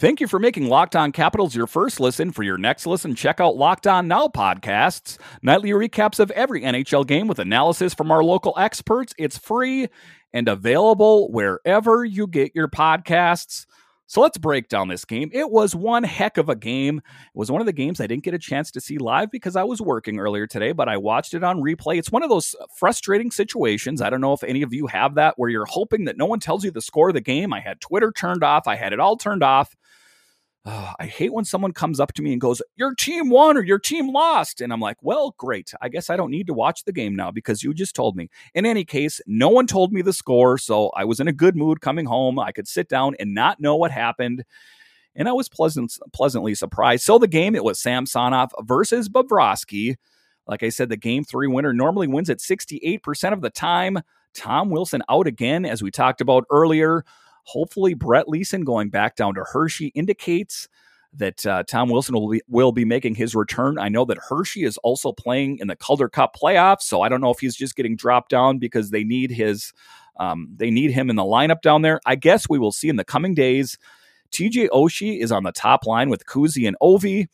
Thank 0.01 0.21
you 0.23 0.27
for 0.29 0.39
making 0.39 0.67
Locked 0.67 0.97
On 0.97 1.13
Capitals 1.13 1.55
your 1.55 1.67
first 1.67 2.01
listen. 2.01 2.33
For 2.33 2.43
your 2.43 2.57
next 2.57 2.87
listen, 2.87 3.15
check 3.15 3.39
out 3.39 3.57
Locked 3.57 3.87
On 3.87 4.09
Now 4.09 4.29
podcasts, 4.29 5.19
nightly 5.43 5.73
recaps 5.73 6.19
of 6.19 6.31
every 6.31 6.63
NHL 6.63 7.07
game 7.07 7.27
with 7.27 7.39
analysis 7.39 7.93
from 7.93 8.11
our 8.11 8.25
local 8.25 8.55
experts. 8.57 9.13
It's 9.19 9.37
free 9.37 9.89
and 10.33 10.49
available 10.49 11.31
wherever 11.31 12.03
you 12.03 12.27
get 12.27 12.55
your 12.55 12.69
podcasts. 12.69 13.67
So 14.11 14.21
let's 14.23 14.39
break 14.39 14.67
down 14.67 14.89
this 14.89 15.05
game. 15.05 15.31
It 15.33 15.53
was 15.53 15.73
one 15.73 16.03
heck 16.03 16.37
of 16.37 16.49
a 16.49 16.57
game. 16.57 16.99
It 16.99 17.39
was 17.39 17.49
one 17.49 17.61
of 17.63 17.67
the 17.67 17.73
games 17.73 18.01
I 18.01 18.09
didn't 18.09 18.25
get 18.25 18.35
a 18.35 18.41
chance 18.41 18.73
to 18.73 18.81
see 18.81 18.99
live 18.99 19.31
because 19.31 19.55
I 19.55 19.63
was 19.63 19.81
working 19.81 20.19
earlier 20.19 20.49
today, 20.49 20.73
but 20.73 20.89
I 20.89 20.97
watched 20.97 21.33
it 21.33 21.45
on 21.45 21.61
replay. 21.61 21.97
It's 21.97 22.11
one 22.11 22.25
of 22.25 22.29
those 22.29 22.57
uh, 22.61 22.67
frustrating 22.77 23.31
situations. 23.31 24.03
I 24.03 24.11
don't 24.11 24.21
know 24.21 24.33
if 24.33 24.43
any 24.43 24.63
of 24.63 24.75
you 24.75 24.89
have 24.89 25.15
that 25.15 25.35
where 25.37 25.49
you're 25.49 25.65
hoping 25.65 26.07
that 26.07 26.17
no 26.17 26.27
one 26.27 26.41
tells 26.41 26.65
you 26.65 26.73
the 26.73 26.83
score 26.83 27.11
of 27.11 27.15
the 27.15 27.21
game. 27.21 27.53
I 27.53 27.61
had 27.61 27.81
Twitter 27.81 28.11
turned 28.11 28.43
off, 28.43 28.67
I 28.67 28.75
had 28.75 28.93
it 28.93 28.99
all 28.99 29.17
turned 29.17 29.45
off. 29.45 29.77
Uh, 30.67 30.93
I 31.01 31.07
hate 31.07 31.33
when 31.33 31.47
someone 31.47 31.73
comes 31.73 32.01
up 32.01 32.13
to 32.15 32.23
me 32.23 32.33
and 32.33 32.41
goes, 32.41 32.61
Your 32.77 32.95
team 32.95 33.31
won 33.31 33.57
or 33.57 33.63
your 33.63 33.79
team 33.79 34.13
lost. 34.13 34.61
And 34.61 34.73
I'm 34.73 34.81
like, 34.81 34.99
Well, 35.01 35.35
great. 35.39 35.73
I 35.81 35.89
guess 35.89 36.11
I 36.11 36.17
don't 36.17 36.31
need 36.31 36.47
to 36.49 36.55
watch 36.55 36.85
the 36.85 36.93
game 36.93 37.17
now 37.17 37.31
because 37.31 37.63
you 37.63 37.73
just 37.73 37.95
told 37.95 38.15
me. 38.15 38.29
In 38.55 38.67
any 38.67 38.85
case, 38.85 39.21
no 39.27 39.49
one 39.49 39.67
told 39.67 39.93
me 39.93 40.03
the 40.03 40.13
score. 40.13 40.59
So 40.59 40.91
I 40.91 41.05
was 41.05 41.19
in 41.19 41.29
a 41.29 41.33
good 41.33 41.57
mood 41.57 41.81
coming 41.81 42.05
home. 42.05 42.39
I 42.39 42.53
could 42.53 42.69
sit 42.69 42.89
down 42.89 43.15
and 43.19 43.35
not 43.35 43.59
know 43.61 43.75
what 43.75 43.91
happened. 43.91 44.45
And 45.17 45.29
I 45.29 45.33
was 45.33 45.49
pleasant, 45.49 45.97
pleasantly 46.13 46.55
surprised. 46.55 47.05
So 47.05 47.19
the 47.19 47.27
game, 47.27 47.55
it 47.55 47.65
was 47.65 47.81
Samsonov 47.81 48.51
versus 48.61 49.09
Bobrovsky. 49.09 49.97
Like 50.47 50.63
I 50.63 50.69
said, 50.69 50.89
the 50.89 50.97
game 50.97 51.25
three 51.25 51.49
winner 51.49 51.73
normally 51.73 52.07
wins 52.07 52.29
at 52.29 52.39
68% 52.39 53.33
of 53.33 53.41
the 53.41 53.51
time. 53.51 53.99
Tom 54.35 54.71
Wilson 54.71 55.03
out 55.09 55.27
again, 55.27 55.65
as 55.65 55.83
we 55.83 55.91
talked 55.91 56.21
about 56.21 56.45
earlier. 56.51 57.05
Hopefully, 57.45 57.95
Brett 57.95 58.29
Leason 58.29 58.65
going 58.65 58.91
back 58.91 59.17
down 59.17 59.35
to 59.35 59.45
Hershey 59.45 59.89
indicates 59.89 60.69
that 61.13 61.45
uh, 61.45 61.65
Tom 61.65 61.89
Wilson 61.89 62.15
will 62.15 62.29
be, 62.29 62.41
will 62.49 62.73
be 62.73 62.85
making 62.85 63.17
his 63.17 63.35
return. 63.35 63.79
I 63.79 63.89
know 63.89 64.05
that 64.05 64.19
Hershey 64.29 64.63
is 64.63 64.77
also 64.79 65.13
playing 65.13 65.59
in 65.59 65.67
the 65.67 65.77
Calder 65.77 66.09
Cup 66.09 66.37
playoffs, 66.41 66.83
so 66.83 67.03
I 67.03 67.09
don't 67.09 67.21
know 67.21 67.31
if 67.31 67.41
he's 67.41 67.57
just 67.57 67.75
getting 67.75 67.97
dropped 67.97 68.31
down 68.31 68.59
because 68.59 68.91
they 68.91 69.05
need 69.05 69.31
his 69.31 69.73
um, 70.19 70.49
they 70.55 70.71
need 70.71 70.91
him 70.91 71.11
in 71.11 71.17
the 71.17 71.23
lineup 71.23 71.63
down 71.63 71.83
there. 71.83 72.01
I 72.05 72.15
guess 72.15 72.49
we 72.49 72.59
will 72.59 72.73
see 72.73 72.89
in 72.89 72.97
the 72.97 73.05
coming 73.05 73.35
days. 73.35 73.79
TJ 74.31 74.69
Oshie 74.69 75.19
is 75.21 75.33
on 75.33 75.45
the 75.45 75.53
top 75.53 75.87
line 75.87 76.11
with 76.11 76.27
Kuzi 76.27 76.69
and 76.69 76.77
Ovi. 76.81 77.27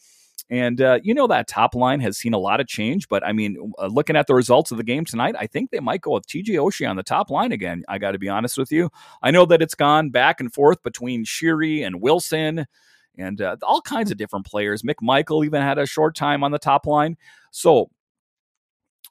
And 0.49 0.81
uh, 0.81 1.01
you 1.03 1.13
know 1.13 1.27
that 1.27 1.49
top 1.49 1.75
line 1.75 2.01
has 2.01 2.17
seen 2.17 2.33
a 2.33 2.39
lot 2.39 2.61
of 2.61 2.69
change, 2.69 3.09
but 3.09 3.27
I 3.27 3.33
mean, 3.33 3.73
uh, 3.79 3.87
looking 3.87 4.15
at 4.15 4.29
the 4.29 4.35
results 4.35 4.71
of 4.71 4.77
the 4.77 4.85
game 4.85 5.05
tonight, 5.05 5.35
I 5.39 5.49
think 5.49 5.71
they 5.71 5.81
might 5.81 6.03
go 6.03 6.13
with 6.13 6.27
TJ 6.29 6.51
Oshie 6.51 6.89
on 6.89 6.95
the 6.95 7.03
top 7.03 7.31
line 7.31 7.51
again. 7.51 7.83
I 7.89 7.99
got 7.99 8.13
to 8.13 8.19
be 8.19 8.29
honest 8.29 8.57
with 8.57 8.71
you. 8.71 8.91
I 9.23 9.33
know 9.33 9.45
that 9.47 9.61
it's 9.61 9.75
gone 9.75 10.11
back 10.11 10.41
and 10.41 10.53
forth 10.53 10.83
between 10.85 11.25
Sheary 11.25 11.85
and 11.85 12.01
Wilson 12.01 12.67
and 13.19 13.41
uh, 13.41 13.57
all 13.63 13.81
kinds 13.81 14.11
of 14.13 14.19
different 14.19 14.47
players. 14.47 14.83
McMichael 14.83 15.45
even 15.45 15.63
had 15.63 15.79
a 15.79 15.87
short 15.87 16.15
time 16.15 16.45
on 16.45 16.53
the 16.53 16.59
top 16.59 16.87
line. 16.87 17.17
So 17.51 17.91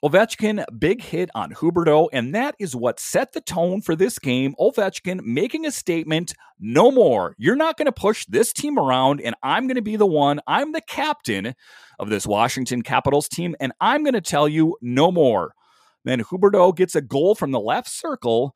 Ovechkin, 0.06 0.64
big 0.78 1.02
hit 1.02 1.32
on 1.34 1.52
Huberdeau, 1.52 2.10
and 2.14 2.36
that 2.36 2.54
is 2.60 2.76
what 2.76 3.00
set 3.00 3.34
the 3.34 3.42
tone 3.42 3.82
for 3.82 3.96
this 3.96 4.20
game. 4.20 4.54
Ovechkin 4.60 5.24
making 5.24 5.66
a 5.66 5.72
statement 5.72 6.36
no 6.60 6.92
more. 6.92 7.34
You're 7.40 7.56
not 7.56 7.76
going 7.76 7.88
to 7.88 7.92
push 7.92 8.24
this 8.28 8.54
team 8.54 8.78
around, 8.78 9.20
and 9.20 9.34
I'm 9.42 9.66
going 9.66 9.78
to 9.78 9.82
be 9.82 9.96
the 9.96 10.06
one. 10.06 10.42
I'm 10.46 10.74
the 10.74 10.82
captain 10.82 11.56
of 11.98 12.12
this 12.12 12.28
Washington 12.28 12.84
Capitals 12.84 13.28
team, 13.28 13.56
and 13.60 13.74
I'm 13.82 14.04
going 14.04 14.14
to 14.14 14.22
tell 14.22 14.48
you 14.48 14.78
no 14.80 15.12
more. 15.12 15.56
Then 16.04 16.22
Huberdeau 16.22 16.76
gets 16.76 16.96
a 16.96 17.02
goal 17.02 17.34
from 17.34 17.50
the 17.50 17.60
left 17.60 17.90
circle. 17.90 18.56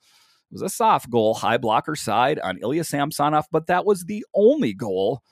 It 0.51 0.53
was 0.53 0.61
a 0.61 0.69
soft 0.69 1.09
goal, 1.09 1.33
high 1.33 1.57
blocker 1.57 1.95
side 1.95 2.37
on 2.41 2.59
Ilya 2.59 2.83
Samsonov, 2.83 3.47
but 3.51 3.65
that 3.65 3.85
was 3.85 4.05
the 4.05 4.23
only 4.35 4.75
goal 4.75 5.23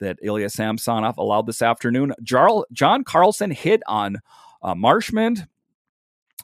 that 0.00 0.18
Ilya 0.22 0.50
Samsonov 0.50 1.16
allowed 1.16 1.46
this 1.46 1.62
afternoon. 1.62 2.12
John 2.22 3.04
Carlson 3.04 3.52
hit 3.52 3.80
on 3.86 4.18
uh, 4.62 4.74
Marchment 4.74 5.46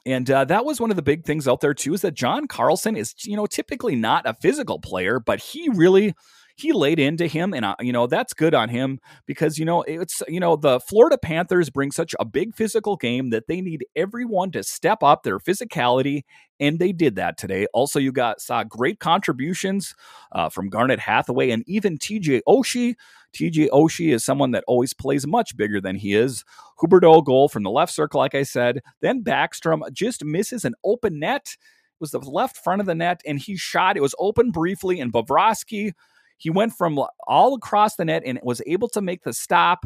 and 0.05 0.29
uh, 0.29 0.45
that 0.45 0.65
was 0.65 0.79
one 0.79 0.89
of 0.89 0.95
the 0.95 1.01
big 1.01 1.25
things 1.25 1.47
out 1.47 1.61
there 1.61 1.73
too 1.73 1.93
is 1.93 2.01
that 2.01 2.13
John 2.13 2.47
Carlson 2.47 2.95
is 2.95 3.13
you 3.25 3.35
know 3.35 3.45
typically 3.45 3.95
not 3.95 4.27
a 4.27 4.33
physical 4.33 4.79
player, 4.79 5.19
but 5.19 5.39
he 5.39 5.69
really 5.69 6.13
he 6.59 6.73
laid 6.73 6.99
into 6.99 7.25
him 7.27 7.53
and 7.53 7.63
uh, 7.63 7.75
you 7.79 7.93
know 7.93 8.05
that's 8.05 8.33
good 8.33 8.53
on 8.53 8.69
him 8.69 8.99
because 9.25 9.57
you 9.57 9.65
know 9.65 9.81
it's 9.83 10.21
you 10.27 10.39
know 10.39 10.55
the 10.55 10.79
Florida 10.79 11.17
Panthers 11.17 11.69
bring 11.69 11.91
such 11.91 12.13
a 12.19 12.25
big 12.25 12.55
physical 12.55 12.95
game 12.95 13.29
that 13.29 13.47
they 13.47 13.61
need 13.61 13.85
everyone 13.95 14.51
to 14.51 14.63
step 14.63 15.01
up 15.01 15.23
their 15.23 15.39
physicality 15.39 16.23
and 16.59 16.79
they 16.79 16.91
did 16.91 17.15
that 17.15 17.37
today. 17.37 17.65
Also, 17.73 17.99
you 17.99 18.11
got 18.11 18.41
saw 18.41 18.63
great 18.63 18.99
contributions 18.99 19.95
uh, 20.33 20.49
from 20.49 20.69
Garnet 20.69 20.99
Hathaway 20.99 21.49
and 21.51 21.63
even 21.67 21.97
TJ 21.97 22.41
Oshie. 22.47 22.95
TJ 23.33 23.69
Oshie 23.69 24.13
is 24.13 24.23
someone 24.23 24.51
that 24.51 24.63
always 24.67 24.93
plays 24.93 25.27
much 25.27 25.55
bigger 25.55 25.79
than 25.79 25.95
he 25.95 26.13
is. 26.13 26.43
Huberdeau 26.79 27.23
goal 27.23 27.49
from 27.49 27.63
the 27.63 27.69
left 27.69 27.93
circle, 27.93 28.19
like 28.19 28.35
I 28.35 28.43
said. 28.43 28.81
Then 29.01 29.23
Backstrom 29.23 29.91
just 29.93 30.23
misses 30.23 30.65
an 30.65 30.75
open 30.83 31.19
net. 31.19 31.55
It 31.55 31.99
was 31.99 32.11
the 32.11 32.19
left 32.19 32.57
front 32.57 32.81
of 32.81 32.87
the 32.87 32.95
net, 32.95 33.21
and 33.25 33.39
he 33.39 33.55
shot. 33.55 33.97
It 33.97 34.01
was 34.01 34.15
open 34.19 34.51
briefly, 34.51 34.99
and 34.99 35.13
Bobrovsky, 35.13 35.93
he 36.37 36.49
went 36.49 36.73
from 36.73 36.99
all 37.27 37.55
across 37.55 37.95
the 37.95 38.05
net 38.05 38.23
and 38.25 38.39
was 38.43 38.61
able 38.65 38.87
to 38.89 39.01
make 39.01 39.23
the 39.23 39.33
stop 39.33 39.85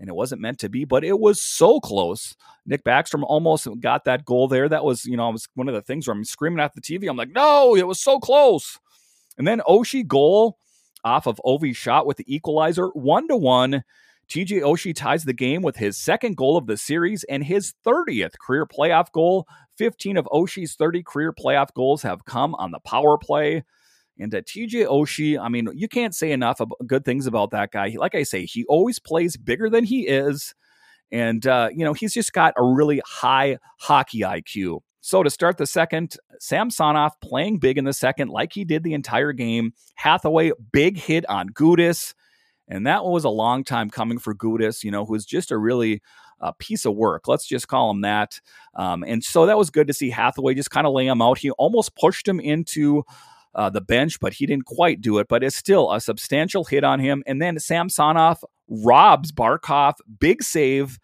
and 0.00 0.08
it 0.08 0.14
wasn't 0.14 0.40
meant 0.40 0.58
to 0.58 0.70
be, 0.70 0.84
but 0.86 1.04
it 1.04 1.20
was 1.20 1.40
so 1.40 1.78
close. 1.78 2.34
Nick 2.64 2.82
Backstrom 2.84 3.22
almost 3.22 3.68
got 3.80 4.06
that 4.06 4.24
goal 4.24 4.48
there. 4.48 4.66
That 4.66 4.82
was, 4.82 5.04
you 5.04 5.16
know, 5.16 5.28
it 5.28 5.32
was 5.32 5.48
one 5.54 5.68
of 5.68 5.74
the 5.74 5.82
things 5.82 6.08
where 6.08 6.16
I'm 6.16 6.24
screaming 6.24 6.58
at 6.58 6.74
the 6.74 6.80
TV. 6.80 7.08
I'm 7.08 7.18
like, 7.18 7.32
no, 7.32 7.76
it 7.76 7.86
was 7.86 8.00
so 8.00 8.18
close. 8.18 8.78
And 9.36 9.46
then 9.46 9.60
Oshie 9.68 10.06
goal 10.06 10.58
off 11.04 11.26
of 11.26 11.40
Ovi's 11.44 11.76
shot 11.76 12.06
with 12.06 12.16
the 12.16 12.34
equalizer, 12.34 12.88
one 12.88 13.28
to 13.28 13.36
one. 13.36 13.82
TJ 14.28 14.62
Oshie 14.62 14.94
ties 14.94 15.24
the 15.24 15.32
game 15.32 15.60
with 15.60 15.76
his 15.76 15.96
second 15.96 16.36
goal 16.36 16.56
of 16.56 16.66
the 16.66 16.76
series 16.76 17.24
and 17.24 17.42
his 17.42 17.74
30th 17.84 18.38
career 18.38 18.64
playoff 18.64 19.10
goal. 19.10 19.46
15 19.76 20.16
of 20.16 20.26
Oshie's 20.26 20.74
30 20.76 21.02
career 21.02 21.32
playoff 21.32 21.74
goals 21.74 22.02
have 22.02 22.24
come 22.24 22.54
on 22.54 22.70
the 22.70 22.78
power 22.80 23.18
play. 23.18 23.64
And 24.20 24.32
uh, 24.32 24.42
TJ 24.42 24.86
Oshie, 24.86 25.40
I 25.40 25.48
mean, 25.48 25.68
you 25.74 25.88
can't 25.88 26.14
say 26.14 26.30
enough 26.30 26.60
good 26.86 27.04
things 27.04 27.26
about 27.26 27.50
that 27.50 27.72
guy. 27.72 27.94
Like 27.96 28.14
I 28.14 28.22
say, 28.22 28.44
he 28.44 28.64
always 28.66 29.00
plays 29.00 29.36
bigger 29.36 29.68
than 29.68 29.82
he 29.82 30.06
is. 30.06 30.54
And, 31.10 31.44
uh, 31.46 31.70
you 31.74 31.84
know, 31.84 31.92
he's 31.92 32.14
just 32.14 32.32
got 32.32 32.54
a 32.56 32.62
really 32.62 33.02
high 33.04 33.58
hockey 33.78 34.20
IQ. 34.20 34.80
So 35.00 35.22
to 35.22 35.30
start 35.30 35.56
the 35.56 35.66
second, 35.66 36.16
Samsonov 36.38 37.18
playing 37.20 37.58
big 37.58 37.78
in 37.78 37.84
the 37.84 37.92
second, 37.92 38.28
like 38.28 38.52
he 38.52 38.64
did 38.64 38.82
the 38.82 38.94
entire 38.94 39.32
game. 39.32 39.72
Hathaway, 39.94 40.52
big 40.72 40.98
hit 40.98 41.28
on 41.28 41.50
Gudas. 41.50 42.14
And 42.68 42.86
that 42.86 43.02
one 43.02 43.12
was 43.12 43.24
a 43.24 43.30
long 43.30 43.64
time 43.64 43.90
coming 43.90 44.18
for 44.18 44.34
Gudas, 44.34 44.84
you 44.84 44.90
know, 44.90 45.04
who's 45.04 45.24
just 45.24 45.50
a 45.50 45.58
really 45.58 46.02
uh, 46.40 46.52
piece 46.58 46.84
of 46.84 46.94
work. 46.94 47.26
Let's 47.28 47.46
just 47.46 47.68
call 47.68 47.90
him 47.90 48.02
that. 48.02 48.40
Um, 48.74 49.02
and 49.06 49.24
so 49.24 49.46
that 49.46 49.58
was 49.58 49.70
good 49.70 49.86
to 49.88 49.94
see 49.94 50.10
Hathaway 50.10 50.54
just 50.54 50.70
kind 50.70 50.86
of 50.86 50.92
lay 50.92 51.06
him 51.06 51.20
out. 51.20 51.38
He 51.38 51.50
almost 51.52 51.96
pushed 51.96 52.28
him 52.28 52.38
into 52.38 53.02
uh, 53.54 53.70
the 53.70 53.80
bench, 53.80 54.20
but 54.20 54.34
he 54.34 54.46
didn't 54.46 54.66
quite 54.66 55.00
do 55.00 55.18
it. 55.18 55.28
But 55.28 55.42
it's 55.42 55.56
still 55.56 55.92
a 55.92 56.00
substantial 56.00 56.64
hit 56.64 56.84
on 56.84 57.00
him. 57.00 57.22
And 57.26 57.42
then 57.42 57.58
Samsonov 57.58 58.44
robs 58.68 59.32
Barkov, 59.32 59.94
big 60.18 60.42
save. 60.42 60.98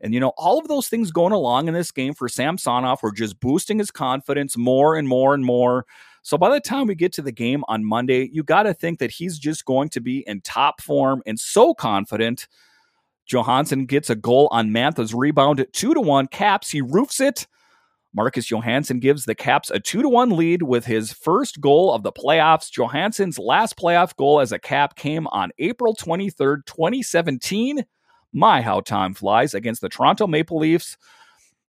And, 0.00 0.12
you 0.12 0.20
know, 0.20 0.32
all 0.36 0.58
of 0.58 0.68
those 0.68 0.88
things 0.88 1.10
going 1.10 1.32
along 1.32 1.68
in 1.68 1.74
this 1.74 1.90
game 1.90 2.14
for 2.14 2.28
Samsonov 2.28 3.02
were 3.02 3.12
just 3.12 3.40
boosting 3.40 3.78
his 3.78 3.90
confidence 3.90 4.56
more 4.56 4.96
and 4.96 5.08
more 5.08 5.32
and 5.32 5.44
more. 5.44 5.86
So 6.22 6.36
by 6.36 6.50
the 6.50 6.60
time 6.60 6.86
we 6.86 6.94
get 6.94 7.12
to 7.14 7.22
the 7.22 7.32
game 7.32 7.64
on 7.68 7.84
Monday, 7.84 8.28
you 8.32 8.42
got 8.42 8.64
to 8.64 8.74
think 8.74 8.98
that 8.98 9.10
he's 9.10 9.38
just 9.38 9.64
going 9.64 9.88
to 9.90 10.00
be 10.00 10.24
in 10.26 10.40
top 10.42 10.80
form 10.80 11.22
and 11.24 11.38
so 11.38 11.72
confident. 11.72 12.48
Johansson 13.26 13.86
gets 13.86 14.10
a 14.10 14.16
goal 14.16 14.48
on 14.50 14.70
Mantha's 14.70 15.14
rebound 15.14 15.64
two 15.72 15.94
to 15.94 16.00
one. 16.00 16.26
Caps, 16.26 16.70
he 16.70 16.80
roofs 16.80 17.20
it. 17.20 17.46
Marcus 18.16 18.50
Johansson 18.50 18.98
gives 18.98 19.26
the 19.26 19.34
Caps 19.34 19.70
a 19.70 19.78
2 19.78 20.00
to 20.00 20.08
1 20.08 20.30
lead 20.30 20.62
with 20.62 20.86
his 20.86 21.12
first 21.12 21.60
goal 21.60 21.92
of 21.92 22.02
the 22.02 22.10
playoffs. 22.10 22.70
Johansson's 22.70 23.38
last 23.38 23.76
playoff 23.76 24.16
goal 24.16 24.40
as 24.40 24.52
a 24.52 24.58
Cap 24.58 24.96
came 24.96 25.26
on 25.26 25.50
April 25.58 25.94
23rd, 25.94 26.64
2017. 26.64 27.84
My, 28.32 28.62
how 28.62 28.80
time 28.80 29.14
flies 29.14 29.54
against 29.54 29.80
the 29.80 29.88
Toronto 29.88 30.26
Maple 30.26 30.58
Leafs, 30.58 30.96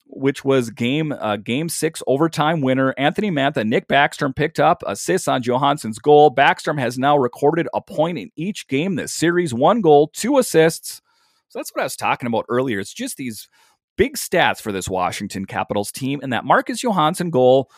which 0.07 0.45
was 0.45 0.71
game 0.71 1.13
uh, 1.13 1.37
game 1.37 1.69
six 1.69 2.03
overtime 2.07 2.61
winner. 2.61 2.95
Anthony 2.97 3.31
Mantha, 3.31 3.67
Nick 3.67 3.89
Backstrom 3.89 4.35
picked 4.35 4.61
up 4.61 4.83
assists 4.87 5.29
on 5.29 5.43
Johansson's 5.43 5.99
goal. 5.99 6.35
Backstrom 6.35 6.79
has 6.79 6.99
now 6.99 7.17
recorded 7.17 7.69
a 7.75 7.81
point 7.81 8.19
in 8.19 8.31
each 8.37 8.69
game 8.69 8.95
this 8.95 9.13
series 9.13 9.53
one 9.53 9.81
goal, 9.81 10.09
two 10.09 10.39
assists. 10.39 11.03
So 11.49 11.59
that's 11.59 11.71
what 11.75 11.83
I 11.83 11.85
was 11.85 11.97
talking 11.97 12.27
about 12.27 12.47
earlier. 12.49 12.81
It's 12.81 12.93
just 12.93 13.17
these 13.17 13.49
big 13.97 14.17
stats 14.17 14.61
for 14.61 14.73
this 14.73 14.89
Washington 14.89 15.45
Capitals 15.45 15.93
team, 15.93 16.21
and 16.23 16.33
that 16.33 16.45
Marcus 16.45 16.83
Johansson 16.83 17.31
goal 17.31 17.71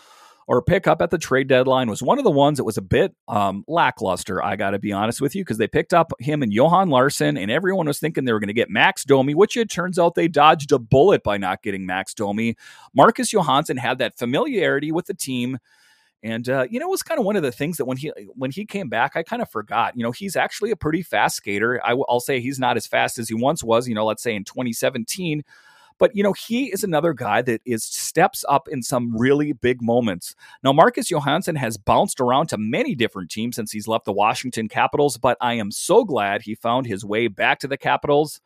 or 0.48 0.62
pickup 0.62 1.02
at 1.02 1.10
the 1.10 1.18
trade 1.18 1.48
deadline 1.48 1.90
was 1.90 2.02
one 2.02 2.18
of 2.18 2.24
the 2.24 2.30
ones 2.30 2.58
that 2.58 2.64
was 2.64 2.76
a 2.76 2.82
bit 2.82 3.14
um, 3.26 3.64
lackluster. 3.66 4.42
I 4.44 4.54
got 4.54 4.70
to 4.70 4.78
be 4.78 4.92
honest 4.92 5.20
with 5.20 5.34
you 5.34 5.42
because 5.42 5.58
they 5.58 5.66
picked 5.66 5.92
up 5.92 6.12
him 6.20 6.42
and 6.42 6.52
Johan 6.52 6.88
Larsson, 6.88 7.36
and 7.36 7.50
everyone 7.50 7.86
was 7.86 7.98
thinking 7.98 8.24
they 8.24 8.32
were 8.32 8.38
going 8.38 8.46
to 8.48 8.54
get 8.54 8.70
Max 8.70 9.04
Domi, 9.04 9.34
which 9.34 9.56
it 9.56 9.68
turns 9.68 9.98
out 9.98 10.14
they 10.14 10.28
dodged 10.28 10.70
a 10.70 10.78
bullet 10.78 11.24
by 11.24 11.36
not 11.36 11.62
getting 11.62 11.84
Max 11.84 12.14
Domi. 12.14 12.56
Marcus 12.94 13.32
Johansson 13.32 13.76
had 13.76 13.98
that 13.98 14.16
familiarity 14.16 14.92
with 14.92 15.06
the 15.06 15.14
team. 15.14 15.58
And 16.22 16.48
uh, 16.48 16.66
you 16.70 16.80
know, 16.80 16.86
it 16.86 16.90
was 16.90 17.02
kind 17.02 17.18
of 17.20 17.26
one 17.26 17.36
of 17.36 17.42
the 17.42 17.52
things 17.52 17.76
that 17.76 17.84
when 17.84 17.96
he 17.96 18.12
when 18.34 18.50
he 18.50 18.64
came 18.64 18.88
back, 18.88 19.16
I 19.16 19.22
kind 19.22 19.42
of 19.42 19.50
forgot. 19.50 19.96
You 19.96 20.02
know, 20.02 20.12
he's 20.12 20.34
actually 20.34 20.70
a 20.70 20.76
pretty 20.76 21.02
fast 21.02 21.36
skater. 21.36 21.80
I, 21.84 21.94
will 21.94 22.20
say 22.20 22.40
he's 22.40 22.58
not 22.58 22.76
as 22.76 22.86
fast 22.86 23.18
as 23.18 23.28
he 23.28 23.34
once 23.34 23.62
was. 23.62 23.86
You 23.86 23.94
know, 23.94 24.06
let's 24.06 24.22
say 24.22 24.34
in 24.34 24.44
2017, 24.44 25.44
but 25.98 26.14
you 26.14 26.22
know, 26.22 26.32
he 26.32 26.66
is 26.72 26.84
another 26.84 27.12
guy 27.12 27.42
that 27.42 27.60
is 27.64 27.84
steps 27.84 28.44
up 28.48 28.68
in 28.68 28.82
some 28.82 29.16
really 29.16 29.52
big 29.52 29.82
moments. 29.82 30.34
Now, 30.62 30.72
Marcus 30.72 31.10
Johansson 31.10 31.56
has 31.56 31.76
bounced 31.76 32.20
around 32.20 32.48
to 32.48 32.58
many 32.58 32.94
different 32.94 33.30
teams 33.30 33.56
since 33.56 33.72
he's 33.72 33.88
left 33.88 34.04
the 34.04 34.12
Washington 34.12 34.68
Capitals, 34.68 35.16
but 35.16 35.36
I 35.40 35.54
am 35.54 35.70
so 35.70 36.04
glad 36.04 36.42
he 36.42 36.54
found 36.54 36.86
his 36.86 37.04
way 37.04 37.28
back 37.28 37.58
to 37.60 37.68
the 37.68 37.78
Capitals. 37.78 38.40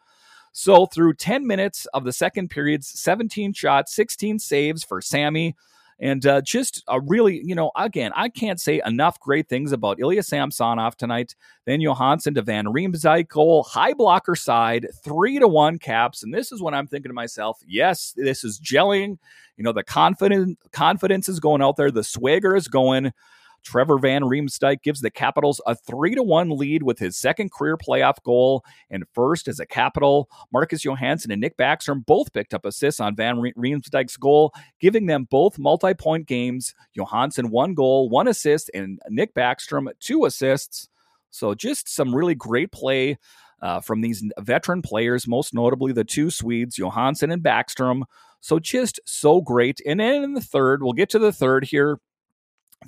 So, 0.53 0.87
through 0.87 1.15
10 1.15 1.47
minutes 1.47 1.87
of 1.95 2.05
the 2.05 2.13
second 2.13 2.51
period's 2.51 2.89
17 2.89 3.53
shots, 3.53 3.95
16 3.95 4.41
saves 4.41 4.83
for 4.83 5.01
Sammy, 5.01 5.55
and 6.01 6.25
uh, 6.25 6.41
just 6.41 6.83
a 6.89 6.99
really, 7.01 7.43
you 7.45 7.55
know, 7.55 7.71
again, 7.77 8.11
I 8.17 8.31
can't 8.31 8.59
say 8.59 8.81
enough 8.87 9.21
great 9.21 9.49
things 9.49 9.71
about 9.71 10.01
Ilya 10.01 10.23
Samsonov 10.23 10.97
tonight. 10.97 11.37
Then 11.67 11.83
Johansson 11.83 12.35
to 12.35 12.43
Van 12.43 12.65
Riemsdyk 12.65 13.67
high 13.67 13.93
blocker 13.93 14.35
side, 14.35 14.87
three 15.05 15.39
to 15.39 15.47
one 15.47 15.79
caps. 15.79 16.23
And 16.23 16.33
this 16.33 16.53
is 16.53 16.63
when 16.63 16.73
I'm 16.73 16.87
thinking 16.87 17.11
to 17.11 17.15
myself, 17.15 17.61
yes, 17.67 18.15
this 18.17 18.45
is 18.45 18.59
gelling. 18.59 19.19
You 19.59 19.65
know, 19.65 19.73
the 19.73 19.85
confidence 19.85 20.57
confidence 20.73 21.29
is 21.29 21.39
going 21.39 21.61
out 21.61 21.77
there, 21.77 21.91
the 21.91 22.03
swagger 22.05 22.57
is 22.57 22.67
going. 22.67 23.13
Trevor 23.62 23.99
Van 23.99 24.23
Riemsdyk 24.23 24.83
gives 24.83 25.01
the 25.01 25.11
Capitals 25.11 25.61
a 25.66 25.75
3 25.75 26.14
to 26.14 26.23
1 26.23 26.51
lead 26.51 26.83
with 26.83 26.99
his 26.99 27.16
second 27.16 27.53
career 27.53 27.77
playoff 27.77 28.23
goal 28.23 28.64
and 28.90 29.05
first 29.14 29.49
as 29.49 29.61
a 29.61 29.66
Capital. 29.66 30.29
Marcus 30.53 30.85
Johansson 30.85 31.31
and 31.31 31.40
Nick 31.40 31.57
Backstrom 31.57 32.05
both 32.05 32.33
picked 32.33 32.55
up 32.55 32.64
assists 32.64 33.01
on 33.01 33.16
Van 33.16 33.37
Riemsdyk's 33.37 34.16
goal, 34.16 34.53
giving 34.81 35.07
them 35.07 35.27
both 35.31 35.59
multi 35.59 35.94
point 35.94 36.27
games. 36.27 36.75
Johansson 36.94 37.51
one 37.51 37.75
goal, 37.75 38.09
one 38.09 38.29
assist, 38.29 38.70
and 38.75 39.01
Nick 39.09 39.35
Backstrom 39.35 39.88
two 40.01 40.25
assists. 40.25 40.88
So 41.31 41.55
just 41.55 41.88
some 41.88 42.14
really 42.14 42.35
great 42.35 42.73
play. 42.73 43.18
Uh, 43.62 43.79
from 43.79 44.01
these 44.01 44.25
veteran 44.38 44.81
players, 44.81 45.29
most 45.29 45.53
notably 45.53 45.92
the 45.92 46.03
two 46.03 46.31
Swedes, 46.31 46.79
Johansson 46.79 47.31
and 47.31 47.42
Backstrom. 47.42 48.05
So 48.40 48.59
just 48.59 49.01
so 49.05 49.42
great. 49.42 49.83
And 49.87 50.01
then 50.01 50.25
in 50.25 50.33
the 50.33 50.40
third, 50.40 50.83
we'll 50.83 50.94
get 50.94 51.11
to 51.11 51.18
the 51.18 51.31
third 51.31 51.64
here 51.64 52.01